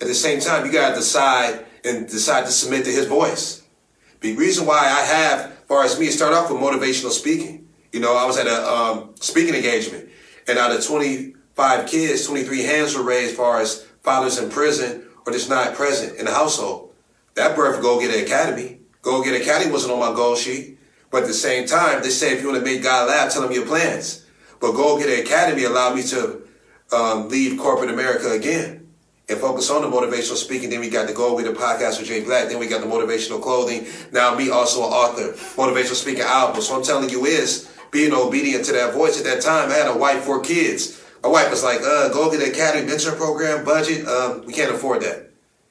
At 0.01 0.07
the 0.07 0.15
same 0.15 0.41
time, 0.41 0.67
you 0.67 0.73
got 0.73 0.91
to 0.91 0.97
decide 0.97 1.65
and 1.85 2.07
decide 2.07 2.45
to 2.45 2.53
submit 2.53 2.85
to 2.85 2.91
His 2.91 3.07
voice. 3.07 3.63
The 4.21 4.37
reason 4.37 4.67
why 4.67 4.81
I 4.81 5.01
have, 5.03 5.55
far 5.67 5.85
as 5.85 5.99
me, 5.99 6.09
start 6.09 6.35
off 6.35 6.51
with 6.51 6.61
motivational 6.61 7.11
speaking. 7.11 7.69
You 7.93 8.01
know, 8.01 8.15
I 8.17 8.27
was 8.27 8.37
at 8.37 8.47
a 8.47 8.71
um, 8.71 9.15
speaking 9.15 9.55
engagement 9.55 10.11
and 10.49 10.59
out 10.59 10.75
of 10.75 10.85
25 10.85 11.87
kids, 11.87 12.27
23 12.27 12.63
hands 12.63 12.97
were 12.97 13.03
raised 13.03 13.33
as 13.33 13.37
far 13.37 13.61
as 13.61 13.85
fathers 14.03 14.39
in 14.39 14.51
prison 14.51 15.05
or 15.27 15.33
just 15.33 15.51
not 15.51 15.75
present 15.75 16.19
in 16.19 16.25
the 16.25 16.33
household. 16.33 16.93
That 17.35 17.55
birth 17.55 17.81
Go 17.83 18.01
Getter 18.01 18.25
Academy. 18.25 18.81
Go 19.03 19.23
Getter 19.23 19.43
Academy 19.43 19.71
wasn't 19.71 19.93
on 19.93 20.01
my 20.01 20.15
goal 20.15 20.35
sheet. 20.35 20.79
But 21.11 21.23
at 21.23 21.29
the 21.29 21.35
same 21.35 21.67
time, 21.67 22.03
they 22.03 22.11
say 22.11 22.33
if 22.33 22.43
you 22.43 22.49
want 22.49 22.59
to 22.59 22.65
make 22.65 22.83
God 22.83 23.09
laugh, 23.09 23.33
tell 23.33 23.45
him 23.45 23.53
your 23.53 23.67
plans. 23.67 24.27
But 24.61 24.73
Go 24.73 24.99
Getter 24.99 25.23
Academy 25.23 25.65
allowed 25.65 25.97
me 25.97 26.03
to 26.05 26.43
um, 26.93 27.29
leave 27.29 27.59
corporate 27.59 27.91
America 27.91 28.31
again 28.31 28.89
and 29.29 29.39
focus 29.39 29.71
on 29.71 29.83
the 29.83 29.89
motivational 29.89 30.37
speaking. 30.37 30.71
Then 30.71 30.81
we 30.81 30.91
got 30.91 31.07
the 31.07 31.15
Go 31.15 31.39
Getter 31.39 31.53
podcast 31.53 31.99
with 31.99 32.09
Jay 32.09 32.25
Black. 32.25 32.49
Then 32.49 32.59
we 32.59 32.67
got 32.67 32.81
the 32.81 32.87
motivational 32.87 33.43
clothing. 33.43 33.87
Now 34.13 34.35
me 34.35 34.51
also 34.51 34.81
an 34.81 34.93
author, 34.93 35.33
motivational 35.55 35.95
speaking 35.95 36.23
album. 36.23 36.61
So 36.63 36.77
I'm 36.77 36.83
telling 36.83 37.11
you 37.11 37.27
is 37.27 37.71
being 37.91 38.13
obedient 38.13 38.65
to 38.67 38.73
that 38.73 38.95
voice. 38.95 39.19
At 39.19 39.25
that 39.25 39.43
time, 39.43 39.71
I 39.71 39.75
had 39.75 39.89
a 39.89 39.97
wife, 39.97 40.25
four 40.25 40.41
kids. 40.41 41.03
My 41.23 41.29
wife 41.29 41.51
was 41.51 41.65
like, 41.65 41.81
uh, 41.81 42.09
Go 42.11 42.31
Getter 42.31 42.51
Academy 42.51 42.87
Mentor 42.87 43.13
Program 43.13 43.65
budget. 43.65 44.07
Um, 44.07 44.45
we 44.47 44.53
can't 44.53 44.73
afford 44.73 45.03
that. 45.03 45.31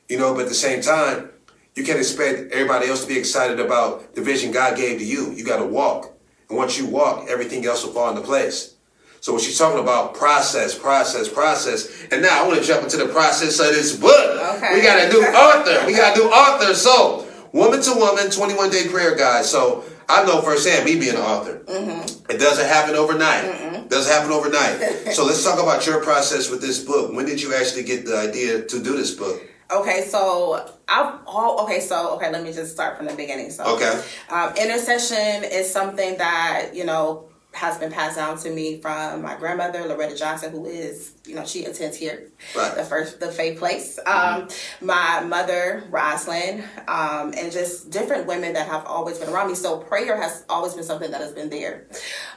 You 0.09 0.17
know, 0.17 0.33
but 0.33 0.43
at 0.43 0.49
the 0.49 0.55
same 0.55 0.81
time, 0.81 1.29
you 1.75 1.83
can't 1.83 1.99
expect 1.99 2.51
everybody 2.51 2.87
else 2.87 3.01
to 3.03 3.07
be 3.07 3.17
excited 3.17 3.59
about 3.59 4.15
the 4.15 4.21
vision 4.21 4.51
God 4.51 4.75
gave 4.77 4.99
to 4.99 5.05
you. 5.05 5.31
You 5.31 5.45
got 5.45 5.57
to 5.57 5.65
walk. 5.65 6.11
And 6.49 6.57
once 6.57 6.77
you 6.77 6.87
walk, 6.87 7.27
everything 7.29 7.65
else 7.65 7.85
will 7.85 7.93
fall 7.93 8.09
into 8.09 8.21
place. 8.21 8.75
So 9.19 9.33
when 9.33 9.41
she's 9.41 9.57
talking 9.57 9.79
about 9.79 10.13
process, 10.13 10.77
process, 10.77 11.27
process, 11.27 12.07
and 12.11 12.21
now 12.21 12.43
I 12.43 12.47
want 12.47 12.59
to 12.59 12.65
jump 12.65 12.83
into 12.83 12.97
the 12.97 13.07
process 13.07 13.59
of 13.59 13.67
this 13.67 13.95
book. 13.95 14.55
Okay. 14.55 14.75
We 14.75 14.81
got 14.81 15.03
a 15.03 15.11
new 15.11 15.21
author. 15.21 15.85
We 15.85 15.93
got 15.93 16.15
a 16.15 16.19
new 16.19 16.27
author. 16.27 16.73
So, 16.73 17.27
woman 17.51 17.81
to 17.81 17.93
woman, 17.93 18.29
21 18.29 18.69
day 18.69 18.87
prayer 18.87 19.15
guide. 19.15 19.45
So 19.45 19.83
I 20.09 20.23
know 20.25 20.41
firsthand, 20.41 20.85
me 20.85 20.97
being 20.99 21.15
an 21.15 21.21
author, 21.21 21.59
Mm-hmm. 21.67 22.31
it 22.31 22.37
doesn't 22.39 22.65
happen 22.67 22.95
overnight. 22.95 23.89
Doesn't 23.89 24.11
happen 24.11 24.31
overnight. 24.31 25.13
so 25.13 25.25
let's 25.25 25.43
talk 25.43 25.59
about 25.61 25.85
your 25.85 26.01
process 26.03 26.49
with 26.49 26.61
this 26.61 26.83
book. 26.83 27.13
When 27.13 27.25
did 27.25 27.41
you 27.41 27.53
actually 27.53 27.83
get 27.83 28.05
the 28.05 28.17
idea 28.17 28.63
to 28.63 28.83
do 28.83 28.95
this 28.97 29.11
book? 29.13 29.41
Okay, 29.69 30.05
so 30.09 30.65
I've 30.87 31.19
all 31.25 31.59
okay. 31.65 31.81
So 31.81 32.15
okay, 32.15 32.31
let 32.31 32.41
me 32.41 32.53
just 32.53 32.71
start 32.71 32.95
from 32.97 33.07
the 33.07 33.13
beginning. 33.15 33.51
So 33.51 33.65
Okay. 33.75 34.01
um, 34.29 34.55
intercession 34.55 35.43
is 35.43 35.69
something 35.71 36.17
that 36.17 36.69
you 36.73 36.85
know 36.85 37.26
has 37.57 37.77
been 37.79 37.91
passed 37.91 38.15
down 38.15 38.37
to 38.37 38.49
me 38.51 38.79
from 38.79 39.21
my 39.21 39.35
grandmother 39.35 39.83
Loretta 39.87 40.15
Johnson, 40.15 40.51
who 40.51 40.65
is 40.65 41.13
you 41.25 41.35
know 41.35 41.43
she 41.45 41.65
attends 41.65 41.97
here, 41.97 42.29
Right. 42.55 42.75
the 42.75 42.83
first 42.83 43.19
the 43.19 43.31
faith 43.31 43.57
place. 43.59 43.99
Um, 44.05 44.47
my 44.79 45.21
mother 45.21 45.83
Roslyn, 45.89 46.63
um, 46.87 47.33
and 47.37 47.51
just 47.51 47.89
different 47.89 48.27
women 48.27 48.53
that 48.53 48.67
have 48.67 48.85
always 48.85 49.17
been 49.17 49.29
around 49.29 49.47
me. 49.49 49.55
So 49.55 49.79
prayer 49.79 50.15
has 50.21 50.45
always 50.49 50.73
been 50.75 50.83
something 50.83 51.11
that 51.11 51.21
has 51.21 51.33
been 51.33 51.49
there. 51.49 51.87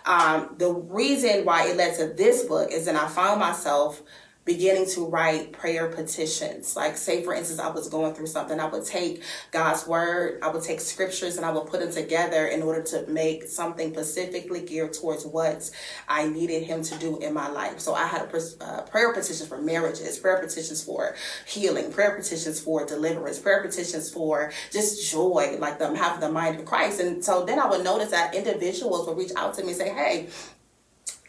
Um, 0.06 0.54
the 0.58 0.72
reason 0.72 1.44
why 1.44 1.68
it 1.68 1.76
led 1.76 1.96
to 1.98 2.06
this 2.06 2.44
book 2.44 2.70
is 2.72 2.86
that 2.86 2.96
I 2.96 3.06
found 3.08 3.40
myself 3.40 4.02
beginning 4.44 4.86
to 4.86 5.06
write 5.06 5.52
prayer 5.52 5.88
petitions. 5.88 6.74
Like, 6.74 6.96
say, 6.96 7.22
for 7.22 7.34
instance, 7.34 7.60
I 7.60 7.68
was 7.68 7.88
going 7.88 8.14
through 8.14 8.26
something, 8.26 8.58
I 8.58 8.66
would 8.66 8.86
take 8.86 9.22
God's 9.50 9.86
word, 9.86 10.40
I 10.42 10.48
would 10.48 10.62
take 10.62 10.80
scriptures, 10.80 11.36
and 11.36 11.44
I 11.44 11.52
would 11.52 11.66
put 11.66 11.80
them 11.80 11.92
together 11.92 12.46
in 12.46 12.62
order 12.62 12.82
to 12.82 13.06
make 13.06 13.44
something 13.44 13.92
specifically 13.92 14.62
geared 14.62 14.94
towards 14.94 15.26
what 15.26 15.70
I 16.08 16.26
needed 16.26 16.62
Him 16.62 16.82
to 16.84 16.98
do 16.98 17.18
in 17.18 17.34
my 17.34 17.48
life. 17.48 17.80
So 17.80 17.94
I 17.94 18.06
had 18.06 18.22
a 18.22 18.64
uh, 18.64 18.82
prayer 18.82 19.12
petitions 19.12 19.46
for 19.46 19.60
marriages, 19.60 20.18
prayer 20.18 20.38
petitions 20.38 20.82
for 20.82 21.14
healing, 21.46 21.92
prayer 21.92 22.16
petitions 22.16 22.60
for 22.60 22.86
deliverance, 22.86 23.38
prayer 23.38 23.62
petitions 23.62 24.10
for 24.10 24.52
just 24.72 25.10
joy, 25.10 25.56
like 25.58 25.78
them 25.78 25.94
having 25.94 26.20
the 26.20 26.30
mind 26.30 26.58
of 26.58 26.64
Christ. 26.64 27.00
And 27.00 27.22
so 27.22 27.44
then 27.44 27.58
I 27.58 27.68
would 27.68 27.84
notice 27.84 28.10
that 28.10 28.34
individuals 28.34 29.06
would 29.06 29.18
reach 29.18 29.32
out 29.36 29.54
to 29.54 29.62
me 29.62 29.68
and 29.68 29.76
say, 29.76 29.90
hey, 29.90 30.28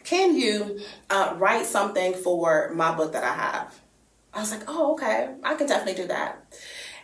can 0.04 0.36
you 0.36 0.80
uh, 1.10 1.34
write 1.38 1.66
something 1.66 2.14
for 2.14 2.72
my 2.74 2.94
book 2.94 3.12
that 3.12 3.24
I 3.24 3.34
have? 3.34 3.80
I 4.34 4.40
was 4.40 4.50
like, 4.50 4.62
oh, 4.66 4.92
okay, 4.94 5.34
I 5.42 5.54
can 5.54 5.66
definitely 5.66 6.02
do 6.02 6.08
that. 6.08 6.44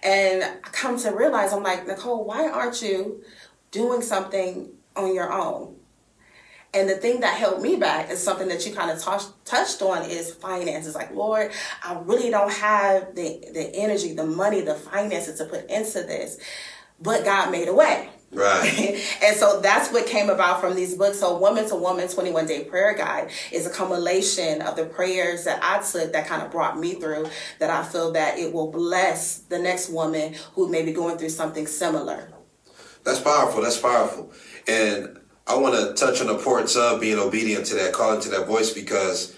And 0.02 0.44
I 0.44 0.68
come 0.70 0.98
to 1.00 1.10
realize, 1.10 1.52
I'm 1.52 1.62
like, 1.62 1.86
Nicole, 1.86 2.24
why 2.24 2.48
aren't 2.48 2.80
you 2.82 3.22
doing 3.70 4.00
something 4.00 4.70
on 4.96 5.14
your 5.14 5.32
own? 5.32 5.76
And 6.74 6.88
the 6.88 6.96
thing 6.96 7.20
that 7.20 7.34
held 7.34 7.62
me 7.62 7.76
back 7.76 8.10
is 8.10 8.22
something 8.22 8.48
that 8.48 8.66
you 8.66 8.74
kind 8.74 8.90
of 8.90 9.00
touched 9.00 9.30
touched 9.46 9.80
on 9.80 10.04
is 10.04 10.34
finances. 10.34 10.94
Like, 10.94 11.14
Lord, 11.14 11.50
I 11.82 11.98
really 12.04 12.30
don't 12.30 12.52
have 12.52 13.14
the 13.14 13.42
the 13.54 13.74
energy, 13.74 14.12
the 14.12 14.26
money, 14.26 14.60
the 14.60 14.74
finances 14.74 15.38
to 15.38 15.46
put 15.46 15.68
into 15.70 16.02
this. 16.02 16.38
But 17.00 17.24
God 17.24 17.50
made 17.50 17.68
a 17.68 17.74
way. 17.74 18.10
Right. 18.30 19.02
and 19.24 19.36
so 19.36 19.60
that's 19.60 19.90
what 19.92 20.06
came 20.06 20.28
about 20.28 20.60
from 20.60 20.76
these 20.76 20.94
books. 20.94 21.20
So 21.20 21.38
Woman 21.38 21.68
to 21.68 21.76
Woman 21.76 22.08
21 22.08 22.46
Day 22.46 22.64
Prayer 22.64 22.94
Guide 22.94 23.30
is 23.50 23.66
a 23.66 23.70
compilation 23.70 24.60
of 24.62 24.76
the 24.76 24.84
prayers 24.84 25.44
that 25.44 25.60
I 25.62 25.82
took 25.82 26.12
that 26.12 26.26
kind 26.26 26.42
of 26.42 26.50
brought 26.50 26.78
me 26.78 26.94
through 26.94 27.28
that 27.58 27.70
I 27.70 27.82
feel 27.84 28.12
that 28.12 28.38
it 28.38 28.52
will 28.52 28.70
bless 28.70 29.38
the 29.38 29.58
next 29.58 29.88
woman 29.88 30.34
who 30.54 30.68
may 30.68 30.82
be 30.84 30.92
going 30.92 31.16
through 31.16 31.30
something 31.30 31.66
similar. 31.66 32.30
That's 33.04 33.20
powerful. 33.20 33.62
That's 33.62 33.80
powerful. 33.80 34.30
And 34.66 35.18
I 35.46 35.56
want 35.56 35.74
to 35.76 35.94
touch 35.94 36.20
on 36.20 36.26
the 36.26 36.34
importance 36.34 36.76
of 36.76 37.00
being 37.00 37.18
obedient 37.18 37.64
to 37.66 37.74
that, 37.76 37.94
calling 37.94 38.20
to 38.20 38.28
that 38.28 38.46
voice, 38.46 38.74
because 38.74 39.34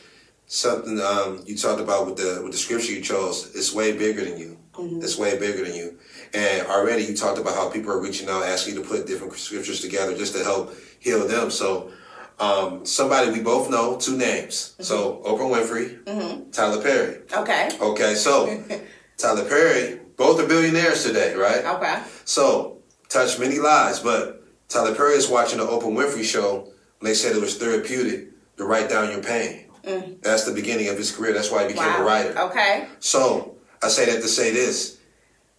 something 0.47 1.00
um, 1.00 1.44
you 1.47 1.56
talked 1.56 1.80
about 1.80 2.06
with 2.06 2.16
the 2.16 2.40
with 2.42 2.50
the 2.50 2.59
scripture 2.59 2.92
you 2.92 3.00
chose, 3.00 3.54
it's 3.54 3.73
way 3.73 3.97
bigger 3.97 4.25
than 4.25 4.37
you. 4.37 4.59
It's 5.02 5.16
way 5.16 5.38
bigger 5.38 5.64
than 5.64 5.75
you. 5.75 5.99
And 6.33 6.67
already 6.69 7.05
you 7.05 7.17
talked 7.17 7.39
about 7.39 7.55
how 7.55 7.69
people 7.71 7.91
are 7.91 8.01
reaching 8.01 8.29
out, 8.29 8.45
asking 8.45 8.75
you 8.75 8.83
to 8.83 8.89
put 8.89 9.07
different 9.07 9.35
scriptures 9.35 9.81
together 9.81 10.17
just 10.17 10.35
to 10.35 10.45
help 10.45 10.75
heal 10.99 11.27
them. 11.27 11.51
So 11.51 11.91
um, 12.39 12.87
somebody 12.87 13.31
we 13.31 13.41
both 13.41 13.69
know, 13.71 13.97
two 13.97 14.17
names. 14.17 14.75
Mm-hmm. 14.75 14.83
So 14.85 15.23
Oprah 15.25 15.51
Winfrey, 15.51 16.05
mm-hmm. 16.05 16.51
Tyler 16.51 16.83
Perry. 16.83 17.23
Okay. 17.33 17.71
Okay, 17.81 18.15
so 18.15 18.63
Tyler 19.19 19.45
Perry, 19.49 20.01
both 20.17 20.41
are 20.41 20.47
billionaires 20.47 21.05
today, 21.05 21.35
right? 21.35 21.65
Okay. 21.65 22.03
So, 22.25 22.79
touched 23.09 23.39
many 23.39 23.59
lives, 23.59 24.01
but 24.01 24.45
Tyler 24.69 24.95
Perry 24.95 25.15
is 25.15 25.29
watching 25.29 25.59
the 25.59 25.67
Oprah 25.67 25.85
Winfrey 25.93 26.25
show 26.25 26.73
when 26.99 27.11
they 27.11 27.15
said 27.15 27.35
it 27.35 27.41
was 27.41 27.57
therapeutic 27.57 28.29
to 28.57 28.65
write 28.65 28.89
down 28.89 29.11
your 29.11 29.23
pain. 29.23 29.65
Mm. 29.83 30.21
That's 30.23 30.45
the 30.45 30.53
beginning 30.53 30.89
of 30.89 30.99
his 30.99 31.11
career. 31.11 31.33
That's 31.33 31.51
why 31.51 31.63
he 31.63 31.69
became 31.69 31.87
Wow. 31.87 32.03
a 32.03 32.05
writer. 32.05 32.39
Okay. 32.39 32.87
So, 32.99 33.57
I 33.83 33.89
say 33.89 34.07
that 34.07 34.21
to 34.23 34.29
say 34.29 34.51
this. 34.51 34.99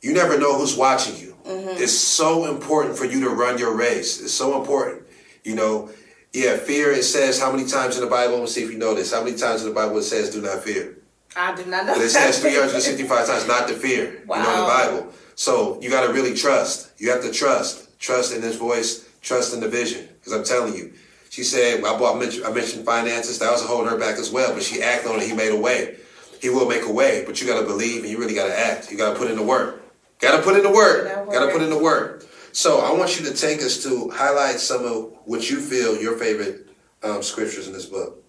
You 0.01 0.13
never 0.13 0.37
know 0.37 0.57
who's 0.57 0.75
watching 0.75 1.15
you. 1.17 1.35
Mm-hmm. 1.45 1.81
It's 1.81 1.97
so 1.97 2.51
important 2.51 2.97
for 2.97 3.05
you 3.05 3.21
to 3.21 3.29
run 3.29 3.57
your 3.57 3.75
race. 3.75 4.21
It's 4.21 4.33
so 4.33 4.59
important. 4.59 5.03
You 5.43 5.55
know, 5.55 5.89
yeah, 6.33 6.57
fear, 6.57 6.91
it 6.91 7.03
says 7.03 7.39
how 7.39 7.51
many 7.51 7.67
times 7.67 7.97
in 7.97 8.03
the 8.03 8.09
Bible, 8.09 8.39
let's 8.39 8.53
see 8.53 8.63
if 8.63 8.71
you 8.71 8.77
know 8.77 8.95
this, 8.95 9.13
how 9.13 9.23
many 9.23 9.37
times 9.37 9.61
in 9.61 9.69
the 9.69 9.75
Bible 9.75 9.97
it 9.97 10.03
says 10.03 10.29
do 10.31 10.41
not 10.41 10.63
fear? 10.63 10.97
I 11.35 11.55
did 11.55 11.67
not 11.67 11.85
know. 11.85 11.93
But 11.93 12.03
it 12.03 12.09
says 12.09 12.39
365 12.39 13.27
times 13.27 13.47
not 13.47 13.67
to 13.67 13.73
fear. 13.73 14.21
You 14.21 14.25
know, 14.27 14.35
in 14.35 14.59
the 14.59 15.01
Bible. 15.01 15.13
So 15.35 15.79
you 15.81 15.89
got 15.89 16.07
to 16.07 16.13
really 16.13 16.33
trust. 16.33 16.91
You 16.97 17.11
have 17.11 17.21
to 17.21 17.31
trust. 17.31 17.99
Trust 17.99 18.33
in 18.33 18.41
His 18.41 18.55
voice. 18.55 19.07
Trust 19.21 19.53
in 19.53 19.59
the 19.59 19.69
vision. 19.69 20.07
Because 20.19 20.33
I'm 20.33 20.43
telling 20.43 20.75
you, 20.75 20.93
she 21.29 21.43
said, 21.43 21.79
I, 21.79 21.97
bought, 21.97 22.17
I, 22.17 22.19
mentioned, 22.19 22.45
I 22.45 22.51
mentioned 22.51 22.85
finances. 22.85 23.39
That 23.39 23.51
was 23.51 23.63
holding 23.63 23.89
her 23.89 23.97
back 23.97 24.17
as 24.17 24.31
well. 24.31 24.53
But 24.53 24.63
she 24.63 24.81
acted 24.81 25.11
on 25.11 25.19
it. 25.21 25.27
He 25.27 25.33
made 25.33 25.51
a 25.51 25.59
way. 25.59 25.95
He 26.41 26.49
will 26.49 26.67
make 26.67 26.83
a 26.83 26.91
way. 26.91 27.23
But 27.25 27.39
you 27.39 27.47
got 27.47 27.61
to 27.61 27.65
believe 27.65 28.01
and 28.01 28.11
you 28.11 28.17
really 28.17 28.33
got 28.33 28.47
to 28.47 28.59
act. 28.59 28.91
You 28.91 28.97
got 28.97 29.13
to 29.13 29.19
put 29.19 29.29
in 29.29 29.37
the 29.37 29.43
work. 29.43 29.80
Got 30.21 30.37
to 30.37 30.43
put 30.43 30.55
in 30.55 30.63
the 30.63 30.71
work. 30.71 31.31
Got 31.31 31.45
to 31.45 31.51
put 31.51 31.61
in 31.61 31.69
the 31.69 31.77
work. 31.77 32.25
So 32.53 32.81
I 32.81 32.91
want 32.97 33.19
you 33.19 33.25
to 33.25 33.33
take 33.33 33.59
us 33.61 33.81
to 33.83 34.09
highlight 34.09 34.59
some 34.59 34.85
of 34.85 35.13
what 35.25 35.49
you 35.49 35.59
feel 35.59 35.97
your 35.97 36.17
favorite 36.17 36.69
um, 37.03 37.23
scriptures 37.23 37.67
in 37.67 37.73
this 37.73 37.85
book. 37.85 38.23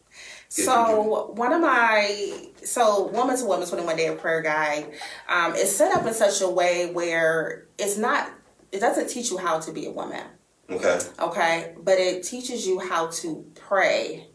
So 0.48 1.32
one 1.32 1.52
of 1.52 1.62
my 1.62 2.48
so 2.62 3.06
woman 3.08 3.36
to 3.38 3.44
woman 3.46 3.66
21 3.66 3.96
day 3.96 4.06
of 4.08 4.18
prayer 4.18 4.42
guide 4.42 4.92
um, 5.28 5.54
is 5.54 5.74
set 5.74 5.96
up 5.96 6.06
in 6.06 6.12
such 6.12 6.42
a 6.42 6.48
way 6.48 6.92
where 6.92 7.66
it's 7.78 7.96
not 7.96 8.30
it 8.70 8.80
doesn't 8.80 9.08
teach 9.08 9.30
you 9.30 9.38
how 9.38 9.60
to 9.60 9.72
be 9.72 9.86
a 9.86 9.90
woman. 9.90 10.24
Okay. 10.70 11.00
okay 11.18 11.74
but 11.82 11.98
it 11.98 12.22
teaches 12.22 12.66
you 12.66 12.78
how 12.80 13.06
to 13.08 13.44
pray 13.54 14.28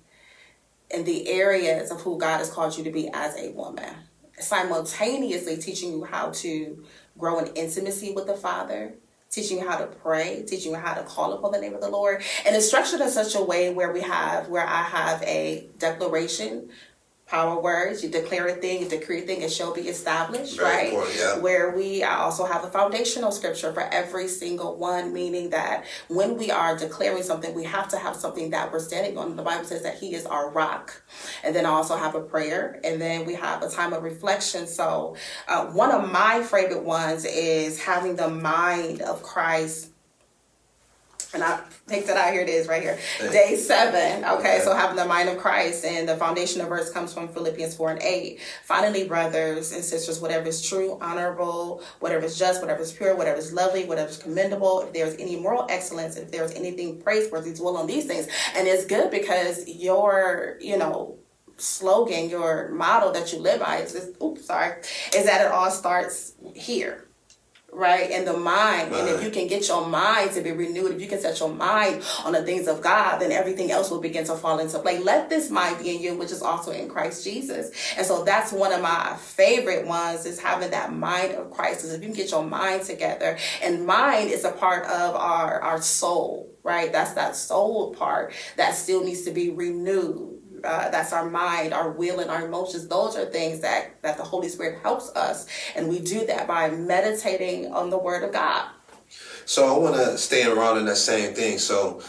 in 0.91 1.03
the 1.03 1.29
areas 1.29 1.89
of 1.89 2.01
who 2.01 2.17
god 2.17 2.39
has 2.39 2.49
called 2.49 2.77
you 2.77 2.83
to 2.83 2.91
be 2.91 3.09
as 3.13 3.35
a 3.37 3.51
woman 3.51 3.91
simultaneously 4.39 5.57
teaching 5.57 5.91
you 5.91 6.03
how 6.03 6.29
to 6.31 6.83
grow 7.17 7.39
in 7.39 7.47
intimacy 7.55 8.13
with 8.13 8.27
the 8.27 8.35
father 8.35 8.93
teaching 9.29 9.57
you 9.57 9.67
how 9.67 9.77
to 9.77 9.87
pray 9.87 10.43
teaching 10.47 10.71
you 10.71 10.77
how 10.77 10.93
to 10.93 11.03
call 11.03 11.33
upon 11.33 11.51
the 11.51 11.59
name 11.59 11.73
of 11.73 11.81
the 11.81 11.89
lord 11.89 12.21
and 12.45 12.55
it's 12.55 12.67
structured 12.67 13.01
in 13.01 13.09
such 13.09 13.35
a 13.35 13.43
way 13.43 13.73
where 13.73 13.91
we 13.91 14.01
have 14.01 14.47
where 14.47 14.65
i 14.65 14.81
have 14.81 15.21
a 15.23 15.67
declaration 15.79 16.69
power 17.27 17.61
words 17.61 18.03
you 18.03 18.09
declare 18.09 18.47
a 18.47 18.53
thing 18.53 18.81
you 18.81 18.89
decree 18.89 19.19
a 19.19 19.21
thing 19.21 19.41
it 19.41 19.51
shall 19.51 19.73
be 19.73 19.81
established 19.81 20.57
Very 20.57 20.95
right 20.95 21.07
yeah. 21.17 21.37
where 21.39 21.75
we 21.75 22.03
also 22.03 22.45
have 22.45 22.63
a 22.63 22.69
foundational 22.69 23.31
scripture 23.31 23.73
for 23.73 23.81
every 23.81 24.27
single 24.27 24.75
one, 24.75 25.13
meaning 25.13 25.49
that 25.49 25.85
when 26.07 26.37
we 26.37 26.51
are 26.51 26.77
declaring 26.77 27.23
something, 27.23 27.53
we 27.53 27.63
have 27.63 27.87
to 27.89 27.97
have 27.97 28.15
something 28.15 28.51
that 28.51 28.71
we're 28.71 28.79
standing 28.79 29.17
on. 29.17 29.35
The 29.35 29.43
Bible 29.43 29.65
says 29.65 29.83
that 29.83 29.97
He 29.97 30.13
is 30.13 30.25
our 30.25 30.49
rock. 30.49 31.01
And 31.43 31.55
then 31.55 31.65
I 31.65 31.69
also 31.69 31.95
have 31.95 32.15
a 32.15 32.21
prayer, 32.21 32.79
and 32.83 33.01
then 33.01 33.25
we 33.25 33.33
have 33.35 33.61
a 33.63 33.69
time 33.69 33.93
of 33.93 34.03
reflection. 34.03 34.67
So, 34.67 35.15
uh, 35.47 35.65
one 35.67 35.91
of 35.91 36.09
my 36.11 36.43
favorite 36.43 36.83
ones 36.83 37.25
is 37.25 37.81
having 37.81 38.15
the 38.15 38.29
mind 38.29 39.01
of 39.01 39.23
Christ. 39.23 39.89
And 41.37 41.43
I 41.43 41.59
picked 41.85 42.09
it 42.09 42.17
out. 42.17 42.33
Here 42.33 42.41
it 42.41 42.49
is, 42.49 42.67
right 42.67 42.81
here. 42.81 42.97
Day 43.19 43.57
seven. 43.57 44.25
Okay, 44.25 44.59
so 44.63 44.75
having 44.75 44.95
the 44.95 45.05
mind 45.05 45.29
of 45.29 45.37
Christ, 45.37 45.85
and 45.85 46.09
the 46.09 46.15
foundation 46.15 46.61
of 46.61 46.69
verse 46.69 46.89
comes 46.89 47.13
from 47.13 47.27
Philippians 47.27 47.75
four 47.75 47.91
and 47.91 48.01
eight. 48.01 48.39
Finally, 48.63 49.07
brothers 49.07 49.71
and 49.71 49.83
sisters, 49.83 50.19
whatever 50.19 50.47
is 50.47 50.67
true, 50.67 50.97
honorable, 50.99 51.83
whatever 51.99 52.25
is 52.25 52.39
just, 52.39 52.59
whatever 52.59 52.81
is 52.81 52.91
pure, 52.91 53.15
whatever 53.15 53.37
is 53.37 53.53
lovely, 53.53 53.85
whatever 53.85 54.09
is 54.09 54.17
commendable, 54.17 54.81
if 54.81 54.93
there's 54.93 55.13
any 55.19 55.35
moral 55.35 55.67
excellence, 55.69 56.17
if 56.17 56.31
there's 56.31 56.53
anything 56.53 56.99
praiseworthy, 57.03 57.53
dwell 57.53 57.77
on 57.77 57.85
these 57.85 58.05
things. 58.05 58.27
And 58.55 58.67
it's 58.67 58.87
good 58.87 59.11
because 59.11 59.67
your, 59.67 60.57
you 60.59 60.75
know, 60.75 61.19
slogan, 61.57 62.31
your 62.31 62.69
model 62.69 63.11
that 63.11 63.31
you 63.31 63.37
live 63.37 63.59
by 63.59 63.77
is 63.77 63.93
this, 63.93 64.09
oops, 64.23 64.45
sorry, 64.45 64.81
is 65.15 65.25
that 65.25 65.45
it 65.45 65.51
all 65.51 65.69
starts 65.69 66.33
here 66.55 67.06
right? 67.77 68.09
And 68.11 68.27
the 68.27 68.33
mind. 68.33 68.93
And 68.93 69.07
if 69.07 69.23
you 69.23 69.29
can 69.29 69.47
get 69.47 69.67
your 69.67 69.85
mind 69.85 70.31
to 70.31 70.41
be 70.41 70.51
renewed, 70.51 70.93
if 70.93 71.01
you 71.01 71.07
can 71.07 71.19
set 71.19 71.39
your 71.39 71.49
mind 71.49 72.03
on 72.25 72.33
the 72.33 72.43
things 72.43 72.67
of 72.67 72.81
God, 72.81 73.19
then 73.19 73.31
everything 73.31 73.71
else 73.71 73.91
will 73.91 74.01
begin 74.01 74.25
to 74.25 74.35
fall 74.35 74.59
into 74.59 74.79
place. 74.79 75.03
Let 75.03 75.29
this 75.29 75.49
mind 75.49 75.79
be 75.79 75.95
in 75.95 76.01
you, 76.01 76.17
which 76.17 76.31
is 76.31 76.41
also 76.41 76.71
in 76.71 76.89
Christ 76.89 77.23
Jesus. 77.23 77.71
And 77.95 78.05
so 78.05 78.23
that's 78.23 78.51
one 78.51 78.73
of 78.73 78.81
my 78.81 79.15
favorite 79.17 79.85
ones 79.85 80.25
is 80.25 80.39
having 80.39 80.71
that 80.71 80.93
mind 80.93 81.33
of 81.33 81.51
Christ. 81.51 81.85
Is 81.85 81.93
if 81.93 82.01
you 82.01 82.07
can 82.07 82.17
get 82.17 82.31
your 82.31 82.43
mind 82.43 82.83
together, 82.83 83.37
and 83.63 83.85
mind 83.85 84.31
is 84.31 84.43
a 84.43 84.51
part 84.51 84.85
of 84.85 85.15
our 85.15 85.61
our 85.61 85.81
soul, 85.81 86.57
right? 86.63 86.91
That's 86.91 87.13
that 87.13 87.35
soul 87.35 87.93
part 87.93 88.33
that 88.55 88.73
still 88.75 89.03
needs 89.03 89.21
to 89.23 89.31
be 89.31 89.51
renewed 89.51 90.36
uh, 90.63 90.89
that's 90.89 91.13
our 91.13 91.29
mind, 91.29 91.73
our 91.73 91.91
will, 91.91 92.19
and 92.19 92.29
our 92.29 92.45
emotions. 92.45 92.87
Those 92.87 93.15
are 93.15 93.25
things 93.25 93.61
that 93.61 94.01
that 94.01 94.17
the 94.17 94.23
Holy 94.23 94.49
Spirit 94.49 94.79
helps 94.81 95.09
us, 95.15 95.47
and 95.75 95.87
we 95.87 95.99
do 95.99 96.25
that 96.27 96.47
by 96.47 96.69
meditating 96.69 97.73
on 97.73 97.89
the 97.89 97.97
Word 97.97 98.23
of 98.23 98.31
God. 98.31 98.69
So 99.45 99.73
I 99.73 99.77
want 99.77 99.95
to 99.95 100.17
stay 100.17 100.45
around 100.45 100.77
in 100.77 100.85
that 100.85 100.97
same 100.97 101.33
thing. 101.33 101.57
So 101.57 102.01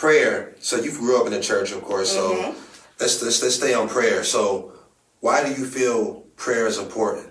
prayer. 0.00 0.54
So 0.60 0.76
you 0.76 0.90
grew 0.92 1.20
up 1.20 1.26
in 1.26 1.32
the 1.32 1.40
church, 1.40 1.72
of 1.72 1.82
course. 1.82 2.10
So 2.10 2.32
mm-hmm. 2.32 2.58
let's, 2.98 3.22
let's 3.22 3.42
let's 3.42 3.54
stay 3.54 3.74
on 3.74 3.88
prayer. 3.88 4.24
So 4.24 4.72
why 5.20 5.44
do 5.44 5.50
you 5.50 5.66
feel 5.66 6.22
prayer 6.36 6.66
is 6.66 6.78
important? 6.78 7.26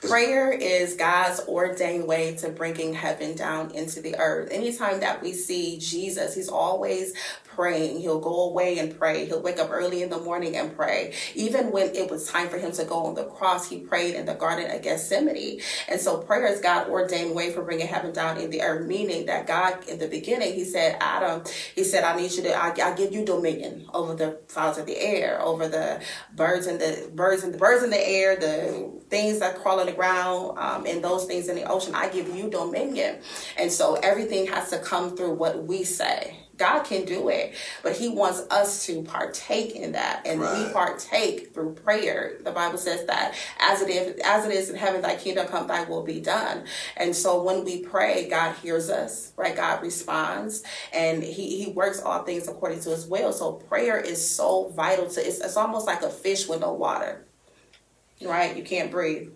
Prayer 0.00 0.52
is 0.52 0.94
God's 0.94 1.40
ordained 1.48 2.06
way 2.06 2.36
to 2.36 2.50
bringing 2.50 2.92
heaven 2.92 3.34
down 3.34 3.70
into 3.70 4.02
the 4.02 4.16
earth. 4.18 4.50
Anytime 4.52 5.00
that 5.00 5.22
we 5.22 5.32
see 5.32 5.78
Jesus, 5.78 6.34
he's 6.34 6.50
always 6.50 7.14
praying. 7.54 8.00
He'll 8.00 8.20
go 8.20 8.48
away 8.48 8.78
and 8.78 8.96
pray. 8.98 9.26
He'll 9.26 9.42
wake 9.42 9.58
up 9.58 9.70
early 9.70 10.02
in 10.02 10.10
the 10.10 10.20
morning 10.20 10.56
and 10.56 10.74
pray. 10.76 11.14
Even 11.34 11.70
when 11.70 11.94
it 11.94 12.10
was 12.10 12.28
time 12.28 12.48
for 12.48 12.58
him 12.58 12.72
to 12.72 12.84
go 12.84 13.06
on 13.06 13.14
the 13.14 13.24
cross, 13.24 13.68
he 13.68 13.78
prayed 13.78 14.14
in 14.14 14.26
the 14.26 14.34
Garden 14.34 14.70
of 14.70 14.82
Gethsemane. 14.82 15.60
And 15.88 16.00
so 16.00 16.18
prayer 16.18 16.46
is 16.46 16.60
God 16.60 16.88
ordained 16.88 17.34
way 17.34 17.52
for 17.52 17.62
bringing 17.62 17.86
heaven 17.86 18.12
down 18.12 18.38
in 18.38 18.50
the 18.50 18.62
earth, 18.62 18.86
meaning 18.86 19.26
that 19.26 19.46
God, 19.46 19.88
in 19.88 19.98
the 19.98 20.08
beginning, 20.08 20.54
he 20.54 20.64
said, 20.64 20.96
Adam, 21.00 21.42
he 21.74 21.84
said, 21.84 22.04
I 22.04 22.16
need 22.16 22.32
you 22.32 22.42
to, 22.44 22.54
I, 22.54 22.70
I 22.70 22.94
give 22.94 23.12
you 23.12 23.24
dominion 23.24 23.86
over 23.92 24.14
the 24.14 24.40
fowls 24.48 24.78
of 24.78 24.86
the 24.86 24.98
air, 24.98 25.40
over 25.40 25.68
the 25.68 26.00
birds 26.34 26.66
and 26.66 26.80
the 26.80 27.10
birds 27.14 27.42
and 27.42 27.54
the 27.54 27.58
birds 27.58 27.82
in 27.82 27.90
the 27.90 28.08
air, 28.08 28.36
the 28.36 28.90
things 29.08 29.38
that 29.40 29.56
crawl 29.56 29.80
on 29.80 29.86
the 29.86 29.92
ground, 29.92 30.58
um, 30.58 30.86
and 30.86 31.02
those 31.02 31.26
things 31.26 31.48
in 31.48 31.56
the 31.56 31.64
ocean. 31.64 31.94
I 31.94 32.08
give 32.08 32.34
you 32.34 32.50
dominion. 32.50 33.20
And 33.56 33.70
so 33.70 33.94
everything 33.96 34.46
has 34.48 34.70
to 34.70 34.78
come 34.78 35.16
through 35.16 35.34
what 35.34 35.64
we 35.64 35.84
say. 35.84 36.43
God 36.56 36.84
can 36.84 37.04
do 37.04 37.28
it, 37.28 37.54
but 37.82 37.96
He 37.96 38.08
wants 38.08 38.42
us 38.50 38.86
to 38.86 39.02
partake 39.02 39.74
in 39.74 39.92
that, 39.92 40.26
and 40.26 40.40
right. 40.40 40.66
we 40.66 40.72
partake 40.72 41.52
through 41.54 41.74
prayer. 41.74 42.38
The 42.42 42.52
Bible 42.52 42.78
says 42.78 43.06
that 43.06 43.34
as 43.60 43.82
it 43.82 43.90
is, 43.90 44.20
as 44.24 44.46
it 44.46 44.52
is 44.52 44.70
in 44.70 44.76
heaven, 44.76 45.02
Thy 45.02 45.16
kingdom 45.16 45.46
come, 45.46 45.66
Thy 45.66 45.84
will 45.84 46.02
be 46.02 46.20
done. 46.20 46.64
And 46.96 47.14
so 47.14 47.42
when 47.42 47.64
we 47.64 47.82
pray, 47.82 48.28
God 48.28 48.54
hears 48.56 48.90
us, 48.90 49.32
right? 49.36 49.56
God 49.56 49.82
responds, 49.82 50.62
and 50.92 51.22
He 51.22 51.64
He 51.64 51.72
works 51.72 52.00
all 52.00 52.22
things 52.22 52.48
according 52.48 52.80
to 52.80 52.90
His 52.90 53.06
will. 53.06 53.32
So 53.32 53.52
prayer 53.52 53.98
is 53.98 54.28
so 54.28 54.68
vital 54.70 55.08
to. 55.08 55.26
It's, 55.26 55.40
it's 55.40 55.56
almost 55.56 55.86
like 55.86 56.02
a 56.02 56.10
fish 56.10 56.48
with 56.48 56.60
no 56.60 56.72
water, 56.72 57.24
right? 58.22 58.56
You 58.56 58.62
can't 58.62 58.90
breathe. 58.90 59.30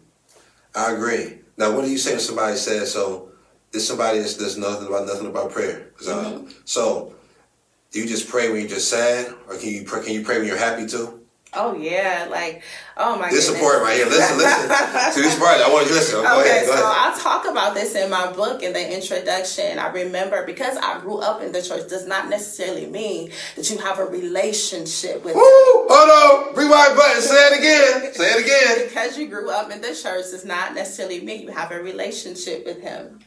I 0.74 0.92
agree. 0.92 1.38
Now, 1.56 1.74
what 1.74 1.84
do 1.84 1.90
you 1.90 1.98
say 1.98 2.14
if 2.14 2.20
somebody 2.20 2.56
says 2.56 2.92
so? 2.92 3.28
There's 3.72 3.86
somebody 3.86 4.18
that's 4.18 4.36
does 4.36 4.56
nothing 4.56 4.86
about 4.86 5.06
nothing 5.06 5.26
about 5.26 5.50
prayer. 5.50 5.90
mm-hmm. 6.00 6.48
So, 6.64 7.14
do 7.90 8.00
you 8.00 8.06
just 8.06 8.28
pray 8.28 8.50
when 8.50 8.60
you're 8.60 8.68
just 8.68 8.90
sad, 8.90 9.34
or 9.48 9.56
can 9.56 9.68
you 9.70 9.84
pray, 9.84 10.04
can 10.04 10.14
you 10.14 10.24
pray 10.24 10.38
when 10.38 10.46
you're 10.46 10.58
happy 10.58 10.86
too? 10.86 11.18
Oh 11.54 11.74
yeah, 11.74 12.26
like 12.30 12.62
oh 12.98 13.16
my. 13.16 13.22
God. 13.22 13.32
This 13.32 13.48
goodness. 13.48 13.62
support 13.62 13.82
right 13.82 13.96
here. 13.96 14.06
Listen, 14.06 14.36
listen 14.36 14.62
to 15.14 15.20
this 15.22 15.38
part. 15.38 15.60
I 15.62 15.72
want 15.72 15.86
you 15.86 15.92
to 15.92 15.94
listen. 15.94 16.20
Go 16.20 16.40
okay, 16.40 16.50
ahead, 16.50 16.66
go 16.66 16.76
so 16.76 16.84
ahead. 16.84 17.14
I 17.14 17.18
talk 17.18 17.48
about 17.50 17.74
this 17.74 17.94
in 17.94 18.10
my 18.10 18.30
book 18.32 18.62
in 18.62 18.74
the 18.74 18.94
introduction. 18.94 19.78
I 19.78 19.88
remember 19.88 20.44
because 20.44 20.76
I 20.76 21.00
grew 21.00 21.18
up 21.18 21.40
in 21.40 21.52
the 21.52 21.62
church 21.62 21.88
does 21.88 22.06
not 22.06 22.28
necessarily 22.28 22.86
mean 22.86 23.30
that 23.56 23.70
you 23.70 23.78
have 23.78 23.98
a 23.98 24.04
relationship 24.04 25.24
with. 25.24 25.36
Woo! 25.36 25.42
Hold 25.42 26.50
on, 26.50 26.54
rewind 26.54 26.96
button. 26.96 27.22
Say 27.22 27.34
it 27.34 27.58
again. 27.58 28.12
Say 28.12 28.26
it 28.26 28.44
again. 28.44 28.88
because 28.88 29.16
you 29.16 29.28
grew 29.28 29.50
up 29.50 29.70
in 29.70 29.80
the 29.80 29.94
church 29.94 30.30
does 30.30 30.44
not 30.44 30.74
necessarily 30.74 31.22
mean 31.22 31.42
you 31.42 31.50
have 31.50 31.72
a 31.72 31.82
relationship 31.82 32.66
with 32.66 32.82
Him. 32.82 33.20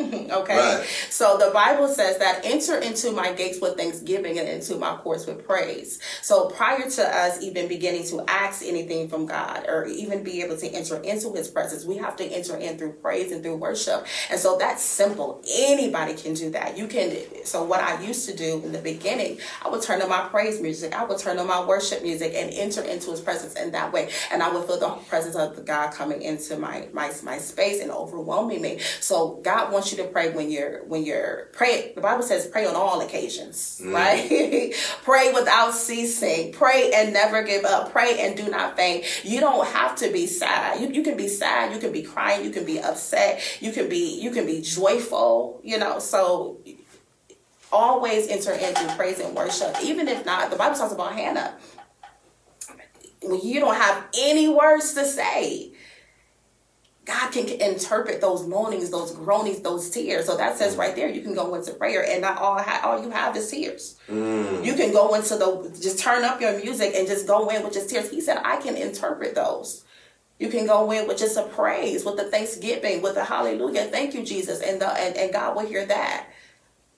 okay. 0.30 0.56
Right. 0.56 0.86
So 1.10 1.36
the 1.36 1.50
Bible 1.52 1.88
says 1.88 2.18
that 2.18 2.40
enter 2.44 2.78
into 2.78 3.12
my 3.12 3.32
gates 3.32 3.60
with 3.60 3.76
thanksgiving 3.76 4.38
and 4.38 4.48
into 4.48 4.76
my 4.76 4.96
courts 4.96 5.26
with 5.26 5.46
praise. 5.46 6.00
So 6.22 6.48
prior 6.48 6.88
to 6.88 7.02
us 7.02 7.42
even 7.42 7.68
beginning 7.68 8.06
to 8.08 8.24
ask 8.28 8.62
anything 8.64 9.08
from 9.08 9.26
God 9.26 9.66
or 9.68 9.86
even 9.86 10.22
be 10.22 10.42
able 10.42 10.56
to 10.56 10.68
enter 10.68 10.96
into 11.02 11.32
his 11.32 11.48
presence, 11.48 11.84
we 11.84 11.96
have 11.98 12.16
to 12.16 12.24
enter 12.24 12.56
in 12.56 12.78
through 12.78 12.92
praise 12.94 13.32
and 13.32 13.42
through 13.42 13.56
worship. 13.56 14.06
And 14.30 14.40
so 14.40 14.56
that's 14.58 14.82
simple. 14.82 15.42
Anybody 15.54 16.14
can 16.14 16.34
do 16.34 16.50
that. 16.50 16.78
You 16.78 16.86
can 16.86 17.16
so 17.44 17.64
what 17.64 17.80
I 17.80 18.00
used 18.02 18.28
to 18.28 18.36
do 18.36 18.62
in 18.64 18.72
the 18.72 18.78
beginning, 18.78 19.38
I 19.64 19.68
would 19.68 19.82
turn 19.82 20.02
on 20.02 20.08
my 20.08 20.28
praise 20.28 20.60
music, 20.60 20.94
I 20.94 21.04
would 21.04 21.18
turn 21.18 21.38
on 21.38 21.46
my 21.46 21.64
worship 21.64 22.02
music 22.02 22.32
and 22.34 22.50
enter 22.52 22.82
into 22.82 23.10
his 23.10 23.20
presence 23.20 23.54
in 23.54 23.72
that 23.72 23.92
way. 23.92 24.10
And 24.30 24.42
I 24.42 24.52
would 24.52 24.64
feel 24.64 24.78
the 24.78 24.90
presence 25.08 25.36
of 25.36 25.56
the 25.56 25.62
God 25.62 25.92
coming 25.92 26.22
into 26.22 26.56
my 26.56 26.88
my 26.92 27.12
my 27.22 27.38
space 27.38 27.80
and 27.82 27.90
overwhelming 27.90 28.62
me. 28.62 28.78
So 29.00 29.40
God 29.42 29.72
wants 29.72 29.89
you 29.92 29.98
to 29.98 30.04
pray 30.04 30.30
when 30.30 30.50
you're 30.50 30.84
when 30.84 31.04
you're 31.04 31.48
pray. 31.52 31.92
The 31.94 32.00
Bible 32.00 32.22
says 32.22 32.46
pray 32.46 32.66
on 32.66 32.76
all 32.76 33.00
occasions, 33.00 33.80
mm. 33.82 33.92
right? 33.92 34.74
pray 35.02 35.32
without 35.32 35.72
ceasing. 35.72 36.52
Pray 36.52 36.92
and 36.94 37.12
never 37.12 37.42
give 37.42 37.64
up. 37.64 37.92
Pray 37.92 38.20
and 38.20 38.36
do 38.36 38.48
not 38.50 38.76
faint. 38.76 39.04
You 39.24 39.40
don't 39.40 39.66
have 39.68 39.96
to 39.96 40.12
be 40.12 40.26
sad. 40.26 40.80
You, 40.80 40.88
you 40.88 41.02
can 41.02 41.16
be 41.16 41.28
sad. 41.28 41.72
You 41.72 41.80
can 41.80 41.92
be 41.92 42.02
crying. 42.02 42.44
You 42.44 42.50
can 42.50 42.64
be 42.64 42.80
upset. 42.80 43.40
You 43.60 43.72
can 43.72 43.88
be 43.88 44.20
you 44.20 44.30
can 44.30 44.46
be 44.46 44.60
joyful. 44.60 45.60
You 45.64 45.78
know. 45.78 45.98
So 45.98 46.58
always 47.72 48.28
enter 48.28 48.52
into 48.52 48.94
praise 48.96 49.20
and 49.20 49.34
worship, 49.34 49.76
even 49.82 50.08
if 50.08 50.24
not. 50.26 50.50
The 50.50 50.56
Bible 50.56 50.76
talks 50.76 50.92
about 50.92 51.12
Hannah. 51.12 51.56
When 53.22 53.40
you 53.40 53.60
don't 53.60 53.76
have 53.76 54.06
any 54.18 54.48
words 54.48 54.94
to 54.94 55.04
say, 55.04 55.72
God 57.06 57.32
can 57.32 57.48
interpret 57.48 58.20
those 58.20 58.46
moanings, 58.46 58.90
those 58.90 59.12
groanings, 59.12 59.60
those 59.60 59.90
tears. 59.90 60.26
So 60.26 60.36
that 60.36 60.58
says 60.58 60.76
right 60.76 60.94
there, 60.94 61.08
you 61.08 61.22
can 61.22 61.34
go 61.34 61.54
into 61.54 61.72
prayer, 61.72 62.04
and 62.06 62.20
not 62.20 62.38
all 62.38 62.60
all 62.84 63.02
you 63.02 63.10
have 63.10 63.36
is 63.36 63.50
tears. 63.50 63.96
Mm. 64.08 64.64
You 64.64 64.74
can 64.74 64.92
go 64.92 65.14
into 65.14 65.36
the 65.36 65.76
just 65.80 65.98
turn 65.98 66.24
up 66.24 66.40
your 66.40 66.56
music 66.62 66.92
and 66.94 67.08
just 67.08 67.26
go 67.26 67.48
in 67.48 67.62
with 67.62 67.72
just 67.72 67.88
tears. 67.88 68.10
He 68.10 68.20
said, 68.20 68.38
I 68.44 68.58
can 68.58 68.76
interpret 68.76 69.34
those. 69.34 69.84
You 70.38 70.48
can 70.48 70.66
go 70.66 70.90
in 70.90 71.06
with 71.06 71.18
just 71.18 71.36
a 71.36 71.42
praise, 71.42 72.04
with 72.04 72.16
the 72.16 72.30
thanksgiving, 72.30 73.02
with 73.02 73.14
the 73.14 73.24
hallelujah. 73.24 73.84
Thank 73.84 74.14
you, 74.14 74.24
Jesus, 74.24 74.60
and 74.60 74.80
the 74.80 74.88
and, 74.88 75.16
and 75.16 75.32
God 75.32 75.56
will 75.56 75.66
hear 75.66 75.84
that. 75.86 76.26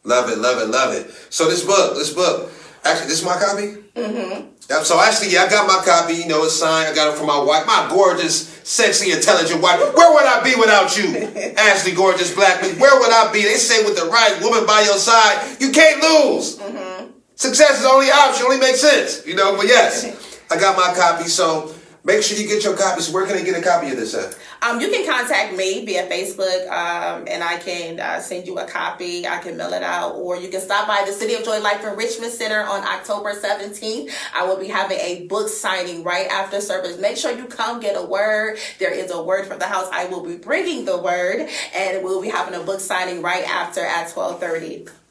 Love 0.05 0.31
it, 0.31 0.39
love 0.39 0.61
it, 0.61 0.69
love 0.69 0.95
it. 0.95 1.11
So 1.31 1.49
this 1.49 1.65
book, 1.65 1.95
this 1.95 2.13
book, 2.13 2.51
actually, 2.85 3.09
this 3.09 3.21
is 3.21 3.25
my 3.25 3.39
copy. 3.39 3.77
Mm-hmm. 3.95 4.49
Yep. 4.73 4.85
So 4.85 4.99
actually, 4.99 5.33
yeah, 5.33 5.45
I 5.45 5.51
got 5.51 5.69
my 5.69 5.85
copy. 5.85 6.15
You 6.15 6.29
know, 6.29 6.45
it's 6.45 6.57
signed. 6.57 6.89
I 6.89 6.95
got 6.95 7.13
it 7.13 7.19
from 7.19 7.27
my 7.27 7.39
wife, 7.39 7.67
my 7.67 7.87
gorgeous, 7.91 8.49
sexy, 8.65 9.13
intelligent 9.13 9.61
wife. 9.61 9.79
Where 9.79 10.13
would 10.15 10.25
I 10.25 10.41
be 10.43 10.57
without 10.59 10.97
you, 10.97 11.13
Ashley, 11.59 11.93
gorgeous 11.93 12.35
black 12.35 12.63
man? 12.63 12.79
Where 12.79 12.99
would 12.99 13.13
I 13.13 13.31
be? 13.31 13.43
They 13.43 13.61
say 13.61 13.85
with 13.85 13.97
the 13.99 14.07
right 14.07 14.41
woman 14.41 14.65
by 14.65 14.81
your 14.81 14.97
side, 14.97 15.61
you 15.61 15.73
can't 15.73 16.01
lose. 16.01 16.57
Mm-hmm. 16.57 17.11
Success 17.35 17.77
is 17.77 17.83
the 17.83 17.91
only 17.91 18.11
option. 18.11 18.47
Only 18.47 18.61
makes 18.61 18.81
sense. 18.81 19.27
You 19.27 19.35
know. 19.35 19.57
But 19.57 19.67
yes, 19.67 20.09
I 20.51 20.59
got 20.59 20.75
my 20.75 20.95
copy. 20.97 21.29
So 21.29 21.75
make 22.05 22.23
sure 22.23 22.37
you 22.37 22.47
get 22.47 22.65
your 22.65 22.77
copies. 22.77 23.11
Where 23.11 23.27
can 23.27 23.37
I 23.37 23.43
get 23.43 23.59
a 23.59 23.63
copy 23.63 23.91
of 23.91 23.97
this 23.97 24.15
at? 24.15 24.37
Um, 24.63 24.81
you 24.81 24.89
can 24.89 25.07
contact 25.07 25.57
me 25.57 25.85
via 25.85 26.09
Facebook, 26.09 26.69
um, 26.71 27.27
and 27.29 27.43
I 27.43 27.59
can 27.59 28.01
uh, 28.01 28.21
send 28.21 28.47
you 28.47 28.59
a 28.59 28.67
copy. 28.67 29.27
I 29.27 29.39
can 29.39 29.57
mail 29.57 29.73
it 29.73 29.83
out, 29.83 30.15
or 30.15 30.37
you 30.37 30.49
can 30.49 30.61
stop 30.61 30.87
by 30.87 31.05
the 31.07 31.13
City 31.13 31.35
of 31.35 31.45
Joy 31.45 31.61
Life 31.61 31.85
Enrichment 31.85 32.33
Center 32.33 32.61
on 32.61 32.83
October 32.83 33.35
17th. 33.35 34.11
I 34.35 34.45
will 34.47 34.59
be 34.59 34.69
having 34.69 34.99
a 34.99 35.27
book 35.27 35.49
signing 35.49 36.03
right 36.05 36.29
after 36.29 36.61
service. 36.61 36.99
Make 36.99 37.17
sure 37.17 37.37
you 37.37 37.45
come 37.45 37.81
get 37.81 37.97
a 37.97 38.05
word. 38.05 38.59
There 38.79 38.93
is 38.93 39.11
a 39.11 39.23
word 39.23 39.47
from 39.47 39.59
the 39.59 39.67
house. 39.67 39.89
I 39.93 40.07
will 40.07 40.25
be 40.25 40.37
bringing 40.37 40.85
the 40.85 40.99
word, 40.99 41.49
and 41.75 42.05
we'll 42.05 42.23
be 42.23 42.29
having 42.29 42.55
a 42.55 42.63
book 42.63 42.81
signing 42.81 43.23
right 43.23 43.45
after 43.45 43.81
at 43.81 44.09
12:30. 44.09 45.02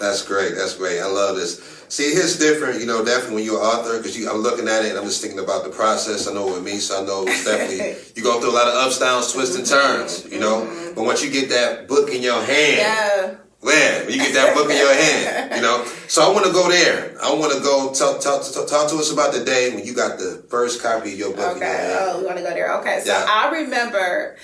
That's 0.00 0.22
great. 0.22 0.54
That's 0.56 0.74
great. 0.74 0.98
I 0.98 1.06
love 1.06 1.36
this. 1.36 1.60
See, 1.90 2.04
it's 2.04 2.38
different, 2.38 2.80
you 2.80 2.86
know, 2.86 3.04
definitely 3.04 3.34
when 3.34 3.44
you're 3.44 3.60
an 3.60 3.66
author, 3.66 3.98
because 3.98 4.16
you, 4.16 4.30
I'm 4.30 4.38
looking 4.38 4.66
at 4.66 4.84
it 4.84 4.90
and 4.90 4.98
I'm 4.98 5.04
just 5.04 5.20
thinking 5.20 5.40
about 5.40 5.64
the 5.64 5.70
process. 5.70 6.26
I 6.26 6.32
know 6.32 6.46
with 6.46 6.64
me, 6.64 6.78
so 6.78 7.02
I 7.02 7.06
know 7.06 7.24
it's 7.26 7.44
definitely, 7.44 8.00
you 8.16 8.22
go 8.22 8.40
through 8.40 8.50
a 8.50 8.56
lot 8.56 8.68
of 8.68 8.74
ups, 8.74 8.98
downs, 8.98 9.32
twists, 9.32 9.56
and 9.56 9.66
turns, 9.66 10.24
you 10.30 10.40
know. 10.40 10.62
Mm-hmm. 10.62 10.94
But 10.94 11.04
once 11.04 11.22
you 11.22 11.30
get 11.30 11.50
that 11.50 11.86
book 11.86 12.10
in 12.10 12.22
your 12.22 12.42
hand, 12.42 12.78
yeah. 12.78 13.34
man, 13.62 14.08
you 14.08 14.16
get 14.16 14.32
that 14.34 14.54
book 14.54 14.70
in 14.70 14.76
your 14.78 14.94
hand, 14.94 15.56
you 15.56 15.62
know. 15.62 15.84
So 16.10 16.28
I 16.28 16.34
want 16.34 16.44
to 16.44 16.52
go 16.52 16.68
there. 16.68 17.16
I 17.22 17.32
want 17.34 17.52
to 17.52 17.60
go 17.60 17.92
talk, 17.92 18.20
talk, 18.20 18.42
talk, 18.42 18.66
talk, 18.66 18.90
to 18.90 18.96
us 18.96 19.12
about 19.12 19.32
the 19.32 19.44
day 19.44 19.72
when 19.72 19.86
you 19.86 19.94
got 19.94 20.18
the 20.18 20.44
first 20.50 20.82
copy 20.82 21.12
of 21.12 21.18
your 21.20 21.32
book. 21.32 21.56
Okay. 21.56 21.96
Oh, 21.96 22.18
we 22.18 22.26
want 22.26 22.36
to 22.38 22.42
go 22.42 22.50
there. 22.50 22.76
Okay. 22.80 22.98
So 23.04 23.12
yeah. 23.12 23.26
I 23.28 23.48
remember 23.60 24.36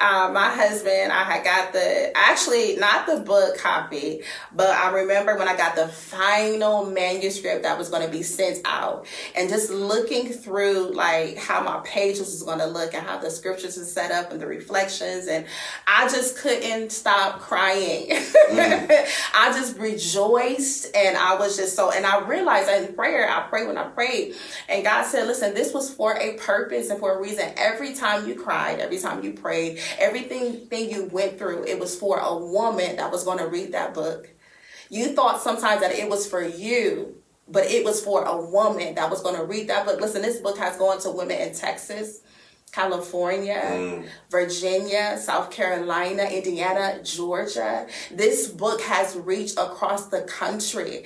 uh, 0.00 0.30
my 0.32 0.48
husband, 0.48 1.12
I 1.12 1.24
had 1.24 1.44
got 1.44 1.72
the 1.74 2.10
actually 2.16 2.76
not 2.76 3.06
the 3.06 3.20
book 3.20 3.58
copy, 3.58 4.22
but 4.54 4.70
I 4.70 4.90
remember 4.90 5.36
when 5.36 5.46
I 5.46 5.56
got 5.56 5.76
the 5.76 5.88
final 5.88 6.86
manuscript 6.86 7.64
that 7.64 7.76
was 7.76 7.90
going 7.90 8.04
to 8.06 8.10
be 8.10 8.22
sent 8.22 8.60
out, 8.64 9.06
and 9.36 9.50
just 9.50 9.70
looking 9.70 10.30
through 10.30 10.92
like 10.94 11.36
how 11.36 11.62
my 11.62 11.80
pages 11.84 12.20
was 12.20 12.42
going 12.42 12.60
to 12.60 12.66
look 12.66 12.94
and 12.94 13.06
how 13.06 13.18
the 13.18 13.30
scriptures 13.30 13.76
is 13.76 13.92
set 13.92 14.10
up 14.10 14.32
and 14.32 14.40
the 14.40 14.46
reflections, 14.46 15.28
and 15.28 15.44
I 15.86 16.08
just 16.08 16.38
couldn't 16.38 16.90
stop 16.92 17.40
crying. 17.40 18.08
Mm. 18.08 19.06
I 19.34 19.52
just 19.52 19.76
rejoiced, 19.76 20.96
and 20.96 21.16
I 21.18 21.36
was 21.36 21.58
just 21.58 21.76
so, 21.76 21.90
and 21.90 22.06
I 22.06 22.26
realized 22.26 22.70
in 22.70 22.94
prayer, 22.94 23.28
I 23.28 23.42
prayed 23.48 23.66
when 23.66 23.76
I 23.76 23.84
prayed, 23.84 24.34
and 24.68 24.82
God 24.82 25.04
said, 25.04 25.26
"Listen, 25.26 25.52
this 25.52 25.74
was 25.74 25.92
for 25.92 26.16
a 26.16 26.34
purpose 26.38 26.88
and 26.88 26.98
for 26.98 27.18
a 27.18 27.20
reason. 27.20 27.52
Every 27.58 27.94
time 27.94 28.26
you 28.26 28.34
cried, 28.34 28.80
every 28.80 28.98
time 28.98 29.22
you 29.22 29.32
prayed, 29.34 29.78
everything 29.98 30.66
thing 30.66 30.90
you 30.90 31.04
went 31.06 31.38
through, 31.38 31.64
it 31.64 31.78
was 31.78 31.98
for 31.98 32.18
a 32.18 32.36
woman 32.36 32.96
that 32.96 33.10
was 33.10 33.24
going 33.24 33.38
to 33.38 33.46
read 33.46 33.72
that 33.72 33.94
book. 33.94 34.30
You 34.88 35.14
thought 35.14 35.40
sometimes 35.40 35.80
that 35.80 35.92
it 35.92 36.08
was 36.08 36.26
for 36.26 36.42
you, 36.42 37.16
but 37.48 37.64
it 37.64 37.84
was 37.84 38.02
for 38.02 38.24
a 38.24 38.36
woman 38.36 38.94
that 38.96 39.10
was 39.10 39.22
going 39.22 39.36
to 39.36 39.44
read 39.44 39.68
that 39.68 39.86
book. 39.86 40.00
Listen, 40.00 40.22
this 40.22 40.40
book 40.40 40.58
has 40.58 40.76
gone 40.76 41.00
to 41.00 41.10
women 41.10 41.38
in 41.38 41.54
Texas, 41.54 42.20
California, 42.72 43.60
mm. 43.64 44.08
Virginia, 44.30 45.18
South 45.18 45.50
Carolina, 45.50 46.24
Indiana, 46.24 47.00
Georgia. 47.02 47.86
This 48.10 48.48
book 48.48 48.80
has 48.82 49.16
reached 49.16 49.58
across 49.58 50.06
the 50.06 50.22
country 50.22 51.04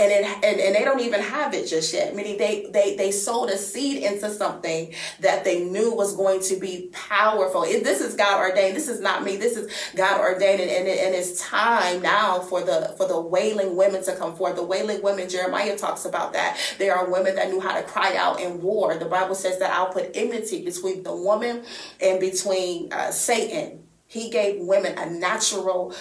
and 0.00 0.10
it 0.10 0.24
and, 0.44 0.60
and 0.60 0.74
they 0.74 0.84
don't 0.84 1.00
even 1.00 1.20
have 1.20 1.54
it 1.54 1.66
just 1.66 1.92
yet. 1.92 2.14
Meaning 2.14 2.38
they 2.38 2.66
they 2.72 2.96
they 2.96 3.10
sowed 3.10 3.50
a 3.50 3.58
seed 3.58 4.02
into 4.02 4.30
something 4.30 4.94
that 5.20 5.44
they 5.44 5.64
knew 5.64 5.94
was 5.94 6.16
going 6.16 6.40
to 6.42 6.56
be 6.58 6.88
powerful. 6.92 7.64
If 7.64 7.84
this 7.84 8.00
is 8.00 8.14
god 8.14 8.40
ordained. 8.40 8.76
This 8.76 8.88
is 8.88 9.00
not 9.00 9.24
me. 9.24 9.36
This 9.36 9.56
is 9.56 9.70
god 9.96 10.20
ordained. 10.20 10.60
And, 10.60 10.70
and, 10.70 10.88
and 10.88 11.14
it's 11.14 11.40
time 11.40 12.02
now 12.02 12.40
for 12.40 12.62
the 12.62 12.94
for 12.96 13.06
the 13.06 13.20
wailing 13.20 13.76
women 13.76 14.02
to 14.04 14.16
come 14.16 14.34
forth. 14.36 14.56
The 14.56 14.64
wailing 14.64 15.02
women 15.02 15.28
jeremiah 15.28 15.76
talks 15.76 16.04
about 16.04 16.32
that. 16.32 16.58
There 16.78 16.96
are 16.96 17.10
women 17.10 17.34
that 17.36 17.50
knew 17.50 17.60
how 17.60 17.74
to 17.78 17.82
cry 17.82 18.16
out 18.16 18.40
in 18.40 18.60
war. 18.62 18.96
The 18.96 19.06
bible 19.06 19.34
says 19.34 19.58
that 19.58 19.70
i'll 19.72 19.92
put 19.92 20.10
enmity 20.14 20.64
between 20.64 21.02
the 21.02 21.14
woman 21.14 21.64
and 22.00 22.20
between 22.20 22.92
uh, 22.92 23.10
satan. 23.10 23.84
He 24.06 24.28
gave 24.28 24.60
women 24.60 24.98
a 24.98 25.08
natural 25.08 25.94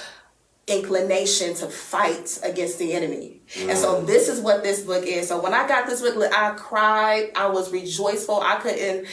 inclination 0.70 1.54
to 1.56 1.68
fight 1.68 2.40
against 2.44 2.80
the 2.80 2.94
enemy. 2.94 3.42
Mm. 3.56 3.70
And 3.70 3.78
so 3.78 4.02
this 4.02 4.30
is 4.30 4.40
what 4.40 4.64
this 4.64 4.82
book 4.82 5.06
is. 5.06 5.28
So 5.28 5.42
when 5.42 5.54
I 5.54 5.68
got 5.68 5.88
this 5.88 6.02
book, 6.02 6.16
I 6.34 6.52
cried, 6.52 7.32
I 7.36 7.48
was 7.48 7.72
rejoiceful. 7.72 8.40
I 8.42 8.56
couldn't, 8.58 9.08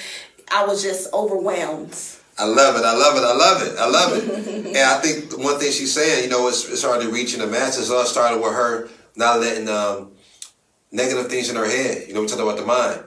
I 0.53 0.67
was 0.67 0.83
just 0.83 1.13
overwhelmed. 1.13 1.97
I 2.39 2.45
love 2.45 2.77
it. 2.77 2.85
I 2.85 2.95
love 2.95 3.17
it. 3.17 3.25
I 3.25 3.35
love 3.35 3.63
it. 3.63 3.79
I 3.79 3.89
love 3.89 4.13
it. 4.13 4.67
and 4.67 4.77
I 4.77 5.01
think 5.01 5.43
one 5.43 5.59
thing 5.59 5.73
she's 5.73 5.95
saying, 5.95 6.25
you 6.25 6.31
know, 6.31 6.47
it's, 6.49 6.69
it's 6.69 6.85
already 6.85 7.11
reaching 7.11 7.41
the 7.41 7.47
masses. 7.47 7.91
It 7.91 7.95
all 7.95 8.05
started 8.05 8.43
with 8.43 8.53
her 8.53 8.91
not 9.17 9.41
letting 9.41 9.69
um, 9.69 10.13
negative 10.93 11.29
things 11.29 11.49
in 11.49 11.57
her 11.57 11.65
head. 11.65 12.07
You 12.07 12.15
know, 12.15 12.21
we 12.21 12.27
talked 12.27 12.43
about 12.43 12.59
the 12.59 12.67
mind. 12.67 13.05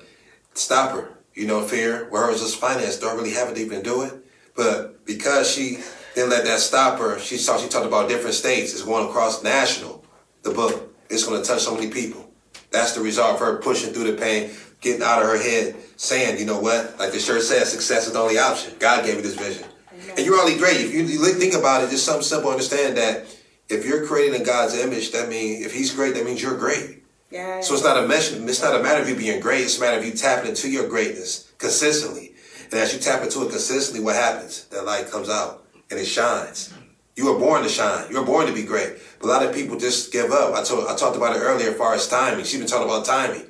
Stop 0.56 0.92
her. 0.92 1.12
You 1.36 1.46
know, 1.46 1.62
fear. 1.62 2.10
Where 2.10 2.26
hers 2.26 2.42
is 2.42 2.56
finance. 2.56 2.98
Don't 2.98 3.16
really 3.16 3.34
have 3.34 3.50
it 3.50 3.56
to 3.56 3.62
even 3.62 3.84
do 3.84 4.02
it. 4.02 4.14
But 4.56 5.06
because 5.06 5.50
she 5.50 5.78
didn't 6.16 6.30
let 6.30 6.46
that 6.46 6.60
stop 6.60 7.00
her. 7.00 7.20
She 7.20 7.38
saw 7.38 7.58
she 7.58 7.70
talked 7.70 7.86
about 7.86 8.10
different 8.10 8.36
states. 8.36 8.74
It's 8.74 8.84
going 8.84 9.08
across 9.08 9.44
national. 9.44 10.04
The 10.44 10.52
book. 10.52 10.94
It's 11.10 11.26
going 11.26 11.42
to 11.42 11.48
touch 11.48 11.62
so 11.62 11.76
many 11.76 11.90
people. 11.90 12.30
That's 12.72 12.94
the 12.94 13.02
result 13.02 13.36
of 13.36 13.40
her 13.40 13.58
pushing 13.58 13.94
through 13.94 14.12
the 14.12 14.18
pain, 14.18 14.52
getting 14.80 15.02
out 15.02 15.22
of 15.22 15.28
her 15.28 15.38
head, 15.38 15.76
saying, 15.98 16.40
you 16.40 16.46
know 16.46 16.60
what? 16.60 17.00
Like 17.00 17.12
the 17.12 17.20
shirt 17.20 17.42
says, 17.42 17.72
success 17.72 18.08
is 18.08 18.14
the 18.14 18.20
only 18.20 18.38
option. 18.38 18.74
God 18.80 19.06
gave 19.06 19.16
me 19.16 19.22
this 19.22 19.36
vision. 19.36 19.66
Amen. 19.92 20.12
And 20.18 20.26
you're 20.26 20.40
only 20.40 20.58
great. 20.58 20.78
If 20.78 20.94
you 20.94 21.34
think 21.34 21.56
about 21.56 21.84
it, 21.84 21.90
just 21.90 22.06
something 22.06 22.24
simple. 22.24 22.52
Understand 22.52 22.98
that 22.98 23.26
if 23.70 23.86
you're 23.86 24.06
creating 24.06 24.40
in 24.40 24.46
God's 24.46 24.76
image, 24.78 25.12
that 25.12 25.30
means 25.30 25.66
if 25.66 25.74
He's 25.74 25.94
great, 25.94 26.14
that 26.14 26.26
means 26.26 26.42
you're 26.42 26.58
great. 26.58 27.04
Yeah. 27.32 27.62
So 27.62 27.74
it's 27.74 27.84
not 27.84 28.04
a 28.04 28.08
mission. 28.08 28.48
It's 28.48 28.62
not 28.62 28.80
a 28.80 28.84
matter 28.84 29.02
of 29.02 29.10
you 29.10 29.16
being 29.16 29.40
great. 29.40 29.62
It's 29.62 29.78
a 29.78 29.82
matter 29.82 29.98
of 29.98 30.06
you 30.06 30.14
tapping 30.14 30.50
into 30.50 30.70
your 30.70 30.88
greatness 30.88 31.52
consistently. 31.58 32.34
And 32.66 32.74
as 32.76 32.94
you 32.94 33.00
tap 33.00 33.24
into 33.24 33.44
it 33.46 33.50
consistently, 33.50 34.04
what 34.04 34.16
happens? 34.16 34.66
That 34.66 34.86
light 34.86 35.10
comes 35.10 35.30
out 35.30 35.59
and 35.90 36.00
it 36.00 36.06
shines. 36.06 36.74
You 37.16 37.26
were 37.34 37.40
born 37.40 37.64
to 37.64 37.70
shine. 37.70 38.10
You 38.10 38.20
were 38.20 38.26
born 38.26 38.48
to 38.48 38.54
be 38.54 38.64
great. 38.64 38.94
But 39.20 39.28
a 39.28 39.32
lot 39.32 39.46
of 39.46 39.54
people 39.54 39.78
just 39.78 40.12
give 40.12 40.32
up. 40.32 40.54
I 40.54 40.64
told 40.64 40.88
I 40.88 40.96
talked 40.96 41.18
about 41.18 41.36
it 41.36 41.40
earlier 41.40 41.72
as 41.72 41.78
far 41.78 41.94
as 41.94 42.08
timing. 42.08 42.46
She's 42.46 42.60
been 42.60 42.68
talking 42.68 42.88
about 42.88 43.06
timing. 43.06 43.46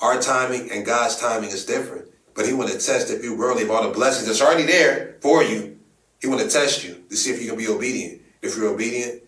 Our 0.00 0.20
timing 0.20 0.70
and 0.70 0.86
God's 0.86 1.16
timing 1.16 1.50
is 1.50 1.66
different. 1.66 2.06
But 2.34 2.46
he 2.46 2.52
want 2.52 2.70
to 2.70 2.78
test 2.78 3.10
if 3.10 3.24
you 3.24 3.36
really 3.36 3.64
of 3.64 3.70
all 3.70 3.82
the 3.82 3.92
blessings 3.92 4.26
that's 4.26 4.40
already 4.40 4.64
there 4.64 5.16
for 5.20 5.42
you. 5.42 5.78
He 6.20 6.28
want 6.28 6.40
to 6.40 6.48
test 6.48 6.84
you 6.84 7.02
to 7.08 7.16
see 7.16 7.30
if 7.30 7.42
you 7.42 7.48
can 7.48 7.58
be 7.58 7.66
obedient. 7.66 8.22
If 8.42 8.56
you're 8.56 8.72
obedient, 8.72 9.22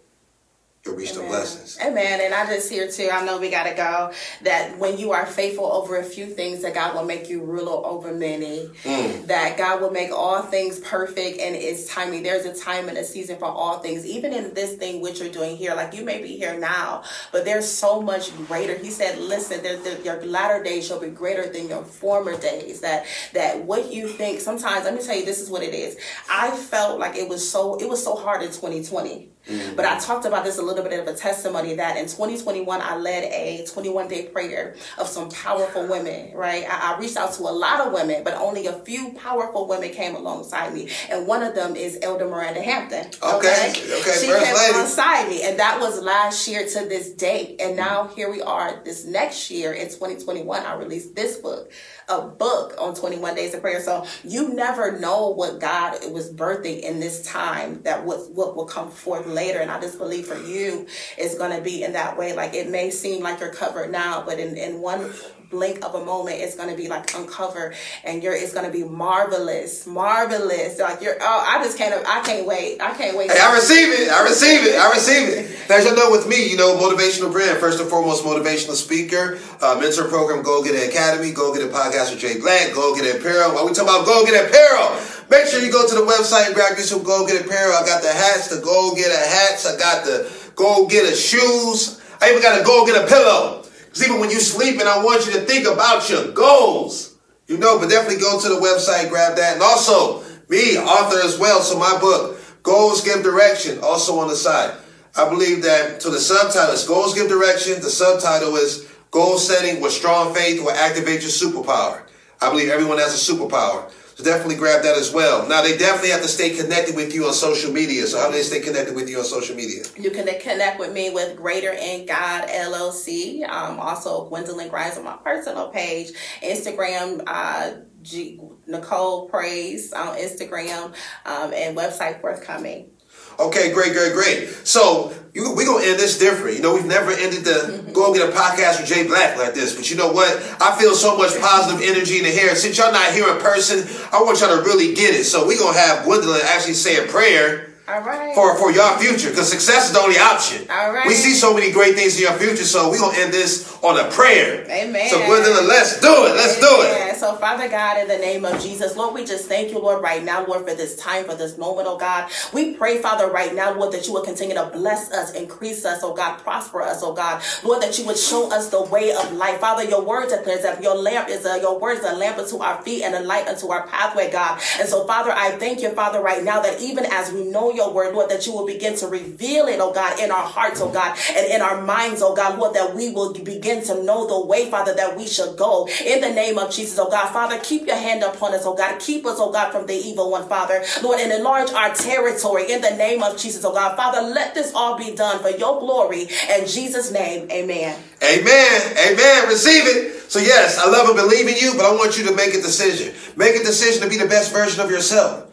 you'll 0.85 0.97
reach 0.97 1.13
Amen. 1.13 1.25
the 1.25 1.29
blessings. 1.29 1.79
Amen. 1.81 2.21
And 2.21 2.35
I 2.35 2.45
just 2.47 2.71
hear 2.71 2.91
too, 2.91 3.09
I 3.13 3.25
know 3.25 3.39
we 3.39 3.51
got 3.51 3.65
to 3.65 3.75
go, 3.75 4.13
that 4.43 4.77
when 4.79 4.99
you 4.99 5.13
are 5.13 5.27
faithful 5.27 5.67
over 5.67 5.97
a 5.97 6.03
few 6.03 6.27
things, 6.27 6.63
that 6.63 6.75
God 6.75 6.95
will 6.95 7.05
make 7.05 7.29
you 7.29 7.43
ruler 7.43 7.87
over 7.87 8.13
many. 8.13 8.69
Mm. 8.83 9.27
That 9.27 9.57
God 9.57 9.81
will 9.81 9.93
make 9.93 10.11
all 10.11 10.43
things 10.43 10.81
perfect 10.81 11.39
and 11.39 11.55
it's 11.55 11.87
timing. 11.87 12.25
There's 12.25 12.47
a 12.47 12.55
time 12.55 12.89
and 12.89 12.99
a 12.99 13.05
season 13.05 13.39
for 13.39 13.45
all 13.45 13.79
things. 13.79 14.05
Even 14.05 14.33
in 14.33 14.55
this 14.55 14.75
thing 14.75 15.01
which 15.01 15.21
you're 15.21 15.31
doing 15.31 15.57
here, 15.57 15.75
like 15.75 15.95
you 15.95 16.05
may 16.05 16.21
be 16.21 16.37
here 16.37 16.59
now, 16.59 17.05
but 17.31 17.45
there's 17.45 17.69
so 17.69 18.03
much 18.03 18.37
greater. 18.49 18.77
He 18.77 18.91
said, 18.91 19.19
listen, 19.19 19.63
there, 19.63 19.77
there, 19.79 20.01
your 20.01 20.25
latter 20.25 20.63
days 20.65 20.87
shall 20.87 21.01
be 21.01 21.09
greater 21.09 21.49
than 21.49 21.69
your 21.69 21.85
former 21.85 22.37
days. 22.37 22.81
That 22.81 23.07
that 23.35 23.65
what 23.65 23.93
you 23.93 24.09
think, 24.09 24.41
sometimes, 24.41 24.85
let 24.85 24.95
me 24.95 25.01
tell 25.03 25.17
you, 25.17 25.25
this 25.25 25.41
is 25.41 25.49
what 25.49 25.63
it 25.63 25.75
is. 25.75 25.97
I 26.29 26.51
felt 26.51 26.99
like 26.99 27.17
it 27.17 27.29
was 27.29 27.49
so, 27.49 27.77
it 27.77 27.89
was 27.89 28.03
so 28.03 28.17
hard 28.17 28.43
in 28.43 28.49
2020 28.49 29.32
Mm-hmm. 29.49 29.75
But 29.75 29.85
I 29.85 29.99
talked 29.99 30.25
about 30.25 30.45
this 30.45 30.59
a 30.59 30.63
little 30.63 30.85
bit 30.85 30.99
of 31.01 31.07
a 31.09 31.15
testimony 31.15 31.75
that 31.75 31.97
in 31.97 32.05
2021 32.05 32.81
I 32.81 32.97
led 32.97 33.25
a 33.25 33.67
21 33.67 34.09
day 34.09 34.27
prayer 34.27 34.77
of 34.99 35.09
some 35.09 35.31
powerful 35.31 35.87
women, 35.87 36.33
right? 36.35 36.65
I, 36.69 36.95
I, 36.95 36.99
reached 36.99 37.17
out 37.17 37.33
to 37.35 37.43
a 37.43 37.51
lot 37.51 37.81
of 37.81 37.93
women, 37.93 38.23
but 38.23 38.35
only 38.35 38.67
a 38.67 38.73
few 38.85 39.13
powerful 39.15 39.67
women 39.67 39.91
came 39.91 40.15
alongside 40.15 40.73
me. 40.73 40.91
And 41.11 41.27
one 41.27 41.43
of 41.43 41.55
them 41.55 41.75
is 41.75 41.99
Elder 42.03 42.29
Miranda 42.29 42.63
Hampton. 42.63 43.07
Okay. 43.23 43.73
Okay. 43.73 44.01
okay. 44.01 44.19
She 44.21 44.27
came 44.27 44.55
lady. 44.55 44.75
alongside 44.75 45.29
me. 45.29 45.43
And 45.43 45.59
that 45.59 45.81
was 45.81 46.01
last 46.01 46.47
year 46.47 46.67
to 46.67 46.89
this 46.89 47.11
date. 47.11 47.61
And 47.61 47.77
now 47.77 48.09
here 48.09 48.31
we 48.31 48.43
are 48.43 48.81
this 48.85 49.05
next 49.05 49.51
year 49.51 49.73
in 49.73 49.89
2021. 49.89 50.65
I 50.65 50.75
released 50.75 51.17
this 51.17 51.39
book 51.39 51.73
a 52.13 52.27
book 52.27 52.75
on 52.79 52.95
21 52.95 53.35
days 53.35 53.55
of 53.55 53.61
prayer. 53.61 53.81
So 53.81 54.07
you 54.25 54.55
never 54.55 54.99
know 54.99 55.29
what 55.29 55.61
God 55.61 55.99
was 56.13 56.33
birthing 56.33 56.81
in 56.81 57.01
this 57.01 57.23
time 57.23 57.83
that 57.83 58.05
what 58.05 58.31
what 58.33 58.57
will 58.57 58.67
come 58.67 58.91
forth 58.91 59.27
later. 59.27 59.61
And 59.61 59.71
I 59.71 59.81
just 59.81 59.99
believe 59.99 60.27
for 60.27 60.39
you 60.39 60.87
it's 61.17 61.37
gonna 61.37 61.61
be 61.61 61.83
in 61.83 61.93
that 61.95 62.17
way. 62.17 62.35
Like 62.35 62.55
it 62.55 62.69
may 62.69 62.91
seem 62.91 63.23
like 63.23 63.41
you're 63.41 63.53
covered 63.53 63.91
now, 63.91 64.23
but 64.25 64.39
in, 64.39 64.57
in 64.57 64.81
one 64.81 65.13
blink 65.53 65.85
of 65.85 65.95
a 65.95 66.05
moment 66.05 66.41
it's 66.41 66.57
going 66.57 66.71
to 66.71 66.75
be 66.75 66.89
like 66.89 67.15
uncover 67.15 67.75
and 68.05 68.23
you're 68.23 68.35
it's 68.35 68.55
going 68.55 68.65
to 68.65 68.73
be 68.73 68.83
marvelous 68.83 69.87
marvelous. 69.87 70.81
Like 70.81 71.01
you're 71.01 71.17
oh 71.21 71.47
i 71.47 71.63
just 71.63 71.79
can't 71.79 71.95
i 72.09 72.23
can't 72.23 72.47
wait. 72.47 72.81
I 72.81 72.95
can't 72.95 73.17
wait. 73.17 73.31
Hey, 73.31 73.39
i 73.39 73.55
receive 73.55 73.93
it. 73.93 74.11
I 74.11 74.25
receive 74.25 74.65
it. 74.65 74.75
I 74.81 74.91
receive 74.91 75.29
it. 75.29 75.71
As 75.71 75.85
you 75.85 75.95
know 75.95 76.11
with 76.11 76.27
me 76.27 76.51
you 76.51 76.57
know 76.57 76.77
motivational 76.77 77.31
brand. 77.31 77.59
First 77.59 77.81
and 77.81 77.89
foremost 77.89 78.25
motivational 78.25 78.75
speaker 78.75 79.39
uh, 79.61 79.77
mentor 79.79 80.09
program 80.09 80.43
Go 80.43 80.65
Getter 80.65 80.91
Academy 80.91 81.33
go 81.33 81.55
get 81.55 81.63
it 81.63 81.71
podcast 81.71 82.02
with 82.11 82.21
jay 82.21 82.41
black 82.41 82.73
go 82.75 82.95
get 82.95 83.07
apparel 83.15 83.55
while 83.55 83.67
we 83.67 83.73
talk 83.73 83.85
about 83.85 84.07
go 84.07 84.25
get 84.25 84.35
apparel 84.35 84.99
make 85.31 85.47
sure 85.47 85.61
you 85.61 85.71
go 85.71 85.87
to 85.87 85.95
the 85.95 86.07
website 86.07 86.47
and 86.47 86.55
grab 86.55 86.77
you 86.77 86.83
some 86.83 87.03
go 87.03 87.27
get 87.27 87.45
apparel 87.45 87.73
i 87.75 87.87
got 87.87 88.03
the 88.03 88.13
hats 88.13 88.49
the 88.49 88.61
Go 88.61 88.95
Getter 88.95 89.15
hats 89.15 89.67
i 89.67 89.79
got 89.79 90.05
the 90.05 90.31
Go 90.57 90.87
Getter 90.87 91.15
shoes 91.15 92.01
i 92.21 92.31
even 92.31 92.43
got 92.43 92.61
a 92.61 92.65
Go 92.65 92.87
Getter 92.87 93.07
pillow 93.07 93.63
because 93.93 94.09
even 94.09 94.21
when 94.21 94.31
you're 94.31 94.41
sleeping, 94.41 94.87
I 94.87 95.05
want 95.05 95.27
you 95.27 95.33
to 95.33 95.41
think 95.41 95.67
about 95.67 96.09
your 96.09 96.33
goals. 96.33 97.15
You 97.47 97.59
know, 97.59 97.79
but 97.79 97.91
definitely 97.91 98.23
go 98.23 98.41
to 98.41 98.49
the 98.49 98.55
website, 98.55 99.11
grab 99.11 99.37
that. 99.37 99.55
And 99.55 99.63
also, 99.63 100.23
me, 100.49 100.79
author 100.79 101.19
as 101.23 101.39
well. 101.39 101.61
So 101.61 101.79
my 101.79 101.99
book, 102.01 102.41
Goals 102.63 103.05
Give 103.05 103.23
Direction, 103.23 103.81
also 103.83 104.19
on 104.19 104.29
the 104.29 104.37
side. 104.37 104.75
I 105.15 105.29
believe 105.29 105.63
that 105.65 106.01
to 106.01 106.11
the 106.11 106.19
subtitle 106.19 106.73
is 106.73 106.89
Goals 106.89 107.13
Give 107.13 107.29
Direction. 107.29 107.83
The 107.83 107.91
subtitle 107.91 108.57
is 108.57 108.91
Goal 109.13 109.37
Setting 109.37 109.83
with 109.83 109.93
Strong 109.93 110.35
Faith 110.35 110.59
will 110.63 110.71
Activate 110.71 111.21
Your 111.21 111.31
Superpower. 111.31 112.01
I 112.41 112.49
believe 112.49 112.71
everyone 112.71 112.97
has 112.97 113.13
a 113.13 113.33
superpower. 113.33 113.91
So 114.15 114.25
definitely 114.25 114.57
grab 114.57 114.83
that 114.85 114.97
as 114.97 115.13
well. 115.13 115.47
Now 115.47 115.61
they 115.61 115.77
definitely 115.77 116.09
have 116.13 116.23
to 116.23 116.29
stay 116.29 116.57
connected 116.57 116.97
with 116.97 117.15
you 117.15 117.27
on 117.27 117.35
social 117.35 117.71
media. 117.71 118.07
So 118.07 118.19
how 118.19 118.29
do 118.29 118.33
they 118.33 118.43
stay 118.43 118.61
connected 118.61 118.97
with 118.97 119.11
you 119.11 119.19
on 119.19 119.25
social 119.25 119.55
media? 119.55 119.83
You 119.99 120.13
can 120.13 120.27
connect 120.41 120.81
with 120.81 120.95
me 120.95 121.11
with 121.11 121.37
Greater 121.37 121.73
in 121.73 122.07
God 122.07 122.49
LLC. 122.49 123.47
Um, 123.47 123.79
also 123.81 124.29
Gwendolyn 124.31 124.69
Grimes 124.71 124.97
on 124.97 125.05
my 125.05 125.19
personal 125.19 125.69
page, 125.69 126.13
Instagram. 126.43 127.23
Uh, 127.27 127.73
G- 128.01 128.41
Nicole 128.67 129.29
Praise 129.29 129.93
on 129.93 130.17
Instagram 130.17 130.93
um, 131.25 131.53
and 131.55 131.77
website 131.77 132.21
forthcoming. 132.21 132.91
Okay, 133.39 133.73
great, 133.73 133.93
great, 133.93 134.13
great. 134.13 134.49
So 134.65 135.15
you, 135.35 135.55
we 135.55 135.65
gonna 135.65 135.85
end 135.85 135.99
this 135.99 136.19
different. 136.19 136.57
You 136.57 136.63
know, 136.63 136.75
we've 136.75 136.85
never 136.85 137.11
ended 137.11 137.45
the 137.45 137.91
Go 137.93 138.13
Getter 138.13 138.33
podcast 138.33 138.81
with 138.81 138.89
Jay 138.89 139.07
Black 139.07 139.39
like 139.39 139.55
this. 139.55 139.75
But 139.75 139.91
you 139.91 139.97
know 139.97 140.13
what? 140.13 140.37
I 140.61 140.79
feel 140.79 140.95
so 140.95 141.17
much 141.17 141.39
positive 141.41 141.81
energy 141.83 142.19
in 142.19 142.25
the 142.25 142.31
hair. 142.31 142.55
Since 142.55 142.79
y'all 142.79 142.93
not 142.93 143.13
here 143.13 143.29
in 143.29 143.41
person, 143.41 143.89
I 144.13 144.23
want 144.23 144.41
y'all 144.41 144.57
to 144.57 144.63
really 144.63 144.95
get 144.95 145.15
it. 145.15 145.25
So 145.25 145.47
we're 145.47 145.59
gonna 145.59 145.79
have 145.79 146.05
Gwendolyn 146.05 146.41
actually 146.45 146.75
say 146.75 147.03
a 147.03 147.09
prayer 147.09 147.72
right. 147.87 148.35
for 148.35 148.57
for 148.57 148.71
your 148.71 148.99
future 148.99 149.31
because 149.31 149.51
success 149.51 149.89
is 149.89 149.93
the 149.93 150.01
only 150.01 150.19
option. 150.19 150.67
All 150.71 150.93
right. 150.93 151.07
We 151.07 151.15
see 151.15 151.35
so 151.35 151.55
many 151.55 151.73
great 151.73 151.95
things 151.95 152.17
in 152.17 152.23
your 152.23 152.39
future, 152.39 152.65
so 152.65 152.91
we're 152.91 152.99
gonna 152.99 153.19
end 153.19 153.33
this 153.33 153.79
on 153.83 153.99
a 153.99 154.11
prayer. 154.11 154.65
Amen. 154.71 155.09
So 155.11 155.19
Gwendolyn, 155.27 155.67
let's 155.67 156.01
do 156.01 156.27
it. 156.27 156.37
Let's 156.37 156.61
do 156.61 156.69
it. 156.69 157.17
So, 157.23 157.37
Father 157.37 157.69
God, 157.69 157.99
in 157.99 158.09
the 158.09 158.19
name 158.19 158.45
of 158.45 158.61
Jesus, 158.61 158.97
Lord, 158.97 159.15
we 159.15 159.25
just 159.25 159.47
thank 159.47 159.71
you, 159.71 159.79
Lord, 159.79 160.03
right 160.03 160.25
now, 160.25 160.45
Lord, 160.45 160.69
for 160.69 160.75
this 160.75 160.97
time, 160.97 161.25
for 161.25 161.37
this 161.37 161.57
moment, 161.57 161.87
oh 161.89 161.97
God. 161.97 162.29
We 162.53 162.75
pray, 162.75 163.01
Father, 163.01 163.31
right 163.31 163.55
now, 163.55 163.73
Lord, 163.75 163.93
that 163.93 164.09
you 164.09 164.13
will 164.13 164.25
continue 164.25 164.57
to 164.57 164.67
bless 164.73 165.13
us, 165.13 165.33
increase 165.33 165.85
us, 165.85 166.01
oh 166.03 166.15
God, 166.15 166.39
prosper 166.39 166.83
us, 166.83 167.01
oh 167.05 167.13
God. 167.13 167.41
Lord, 167.63 167.81
that 167.81 167.97
you 167.97 168.07
would 168.07 168.19
show 168.19 168.51
us 168.51 168.71
the 168.71 168.83
way 168.83 169.13
of 169.13 169.31
life. 169.35 169.61
Father, 169.61 169.85
your 169.85 170.03
word 170.03 170.31
declares 170.31 170.63
that 170.63 170.83
your 170.83 170.97
lamp 170.97 171.29
is 171.29 171.47
a, 171.47 171.61
your 171.61 171.79
word 171.79 171.99
is 171.99 172.05
a 172.05 172.13
lamp 172.13 172.39
unto 172.39 172.59
our 172.59 172.83
feet 172.83 173.05
and 173.05 173.15
a 173.15 173.21
light 173.21 173.47
unto 173.47 173.69
our 173.69 173.87
pathway, 173.87 174.29
God. 174.29 174.61
And 174.81 174.89
so, 174.89 175.07
Father, 175.07 175.31
I 175.31 175.53
thank 175.53 175.81
you, 175.81 175.91
Father, 175.91 176.21
right 176.21 176.43
now, 176.43 176.61
that 176.61 176.81
even 176.81 177.07
as 177.07 177.31
we 177.31 177.45
know 177.45 177.72
your 177.75 177.93
word, 177.93 178.15
Lord, 178.15 178.31
that 178.31 178.47
you 178.47 178.53
will 178.53 178.67
begin 178.67 178.97
to 178.97 179.07
reveal 179.07 179.67
it, 179.67 179.81
oh 179.81 179.93
God, 179.93 180.19
in 180.19 180.31
our 180.31 180.45
hearts, 180.45 180.81
oh 180.81 180.91
God, 180.91 181.19
and 181.35 181.47
in 181.47 181.61
our 181.61 181.83
minds, 181.83 182.23
oh 182.23 182.35
God, 182.35 182.59
Lord, 182.59 182.75
that 182.75 182.95
we 182.95 183.11
will 183.11 183.33
begin 183.33 183.83
to 183.85 184.03
know 184.03 184.27
the 184.27 184.47
way, 184.47 184.71
Father, 184.71 184.95
that 184.95 185.17
we 185.17 185.27
should 185.27 185.57
go. 185.57 185.89
In 186.05 186.21
the 186.21 186.31
name 186.31 186.59
of 186.59 186.73
Jesus, 186.73 186.99
oh 186.99 187.11
God, 187.11 187.29
Father, 187.33 187.59
keep 187.63 187.87
your 187.87 187.97
hand 187.97 188.23
upon 188.23 188.55
us, 188.55 188.63
oh 188.65 188.75
God. 188.75 188.99
Keep 189.01 189.27
us, 189.27 189.39
oh 189.39 189.53
God, 189.53 189.73
from 189.73 189.87
the 189.87 189.95
evil 189.95 190.31
one, 190.31 190.49
Father. 190.49 190.83
Lord, 191.03 191.21
and 191.21 191.33
enlarge 191.33 191.71
our 191.71 191.95
territory 191.95 192.71
in 192.71 192.81
the 192.81 192.97
name 192.97 193.23
of 193.23 193.39
Jesus, 193.39 193.65
oh 193.65 193.73
God. 193.73 193.97
Father, 193.97 194.23
let 194.23 194.55
this 194.55 194.73
all 194.75 194.97
be 194.97 195.15
done 195.15 195.41
for 195.41 195.51
your 195.51 195.81
glory. 195.81 196.29
In 196.57 196.67
Jesus' 196.67 197.11
name, 197.11 197.51
amen. 197.51 197.99
Amen. 198.23 198.97
Amen. 198.99 199.49
Receive 199.49 199.85
it. 199.87 200.31
So 200.31 200.39
yes, 200.39 200.79
I 200.79 200.89
love 200.89 201.09
and 201.09 201.17
believe 201.17 201.47
in 201.47 201.57
you, 201.57 201.75
but 201.77 201.85
I 201.85 201.95
want 201.95 202.17
you 202.17 202.25
to 202.25 202.35
make 202.35 202.55
a 202.55 202.63
decision. 202.63 203.15
Make 203.37 203.55
a 203.55 203.63
decision 203.63 204.03
to 204.03 204.09
be 204.09 204.17
the 204.17 204.29
best 204.29 204.53
version 204.53 204.81
of 204.81 204.91
yourself. 204.91 205.52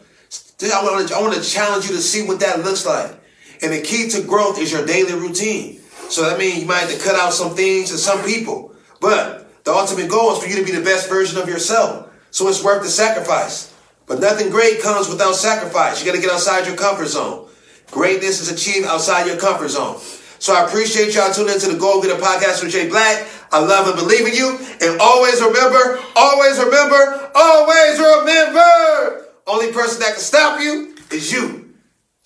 I 0.62 0.82
want 0.82 1.08
to, 1.08 1.14
I 1.14 1.20
want 1.20 1.34
to 1.34 1.42
challenge 1.42 1.88
you 1.88 1.94
to 1.96 2.02
see 2.02 2.26
what 2.26 2.40
that 2.40 2.64
looks 2.64 2.84
like. 2.84 3.12
And 3.62 3.72
the 3.72 3.80
key 3.80 4.08
to 4.10 4.22
growth 4.22 4.58
is 4.58 4.72
your 4.72 4.84
daily 4.86 5.14
routine. 5.14 5.80
So 6.08 6.28
that 6.28 6.38
means 6.38 6.58
you 6.58 6.66
might 6.66 6.80
have 6.80 6.90
to 6.90 6.98
cut 6.98 7.14
out 7.14 7.32
some 7.32 7.54
things 7.54 7.90
and 7.90 7.98
some 7.98 8.24
people. 8.24 8.74
But 9.00 9.64
the 9.64 9.72
ultimate 9.72 10.10
goal 10.10 10.32
is 10.32 10.42
for 10.42 10.48
you 10.48 10.56
to 10.56 10.64
be 10.64 10.76
the 10.76 10.84
best 10.84 11.08
version 11.08 11.38
of 11.38 11.48
yourself. 11.48 12.10
So 12.30 12.48
it's 12.48 12.64
worth 12.64 12.82
the 12.82 12.88
sacrifice. 12.88 13.74
But 14.06 14.20
nothing 14.20 14.50
great 14.50 14.80
comes 14.80 15.08
without 15.08 15.34
sacrifice. 15.34 16.00
You 16.00 16.10
got 16.10 16.16
to 16.16 16.22
get 16.22 16.32
outside 16.32 16.66
your 16.66 16.76
comfort 16.76 17.06
zone. 17.06 17.48
Greatness 17.90 18.40
is 18.40 18.50
achieved 18.50 18.86
outside 18.86 19.26
your 19.26 19.36
comfort 19.36 19.68
zone. 19.68 20.00
So 20.40 20.54
I 20.54 20.64
appreciate 20.64 21.14
y'all 21.14 21.32
tuning 21.32 21.54
into 21.54 21.70
the 21.70 21.78
Goal 21.78 22.02
Getter 22.02 22.20
Podcast 22.20 22.62
with 22.62 22.72
Jay 22.72 22.88
Black. 22.88 23.28
I 23.52 23.60
love 23.60 23.86
and 23.88 23.96
believe 23.96 24.26
in 24.26 24.34
you. 24.34 24.58
And 24.80 25.00
always 25.00 25.40
remember, 25.40 26.00
always 26.16 26.58
remember, 26.58 27.30
always 27.34 27.98
remember, 27.98 29.29
only 29.50 29.72
person 29.72 29.98
that 30.00 30.12
can 30.14 30.20
stop 30.20 30.60
you 30.60 30.94
is 31.10 31.32
you. 31.32 31.72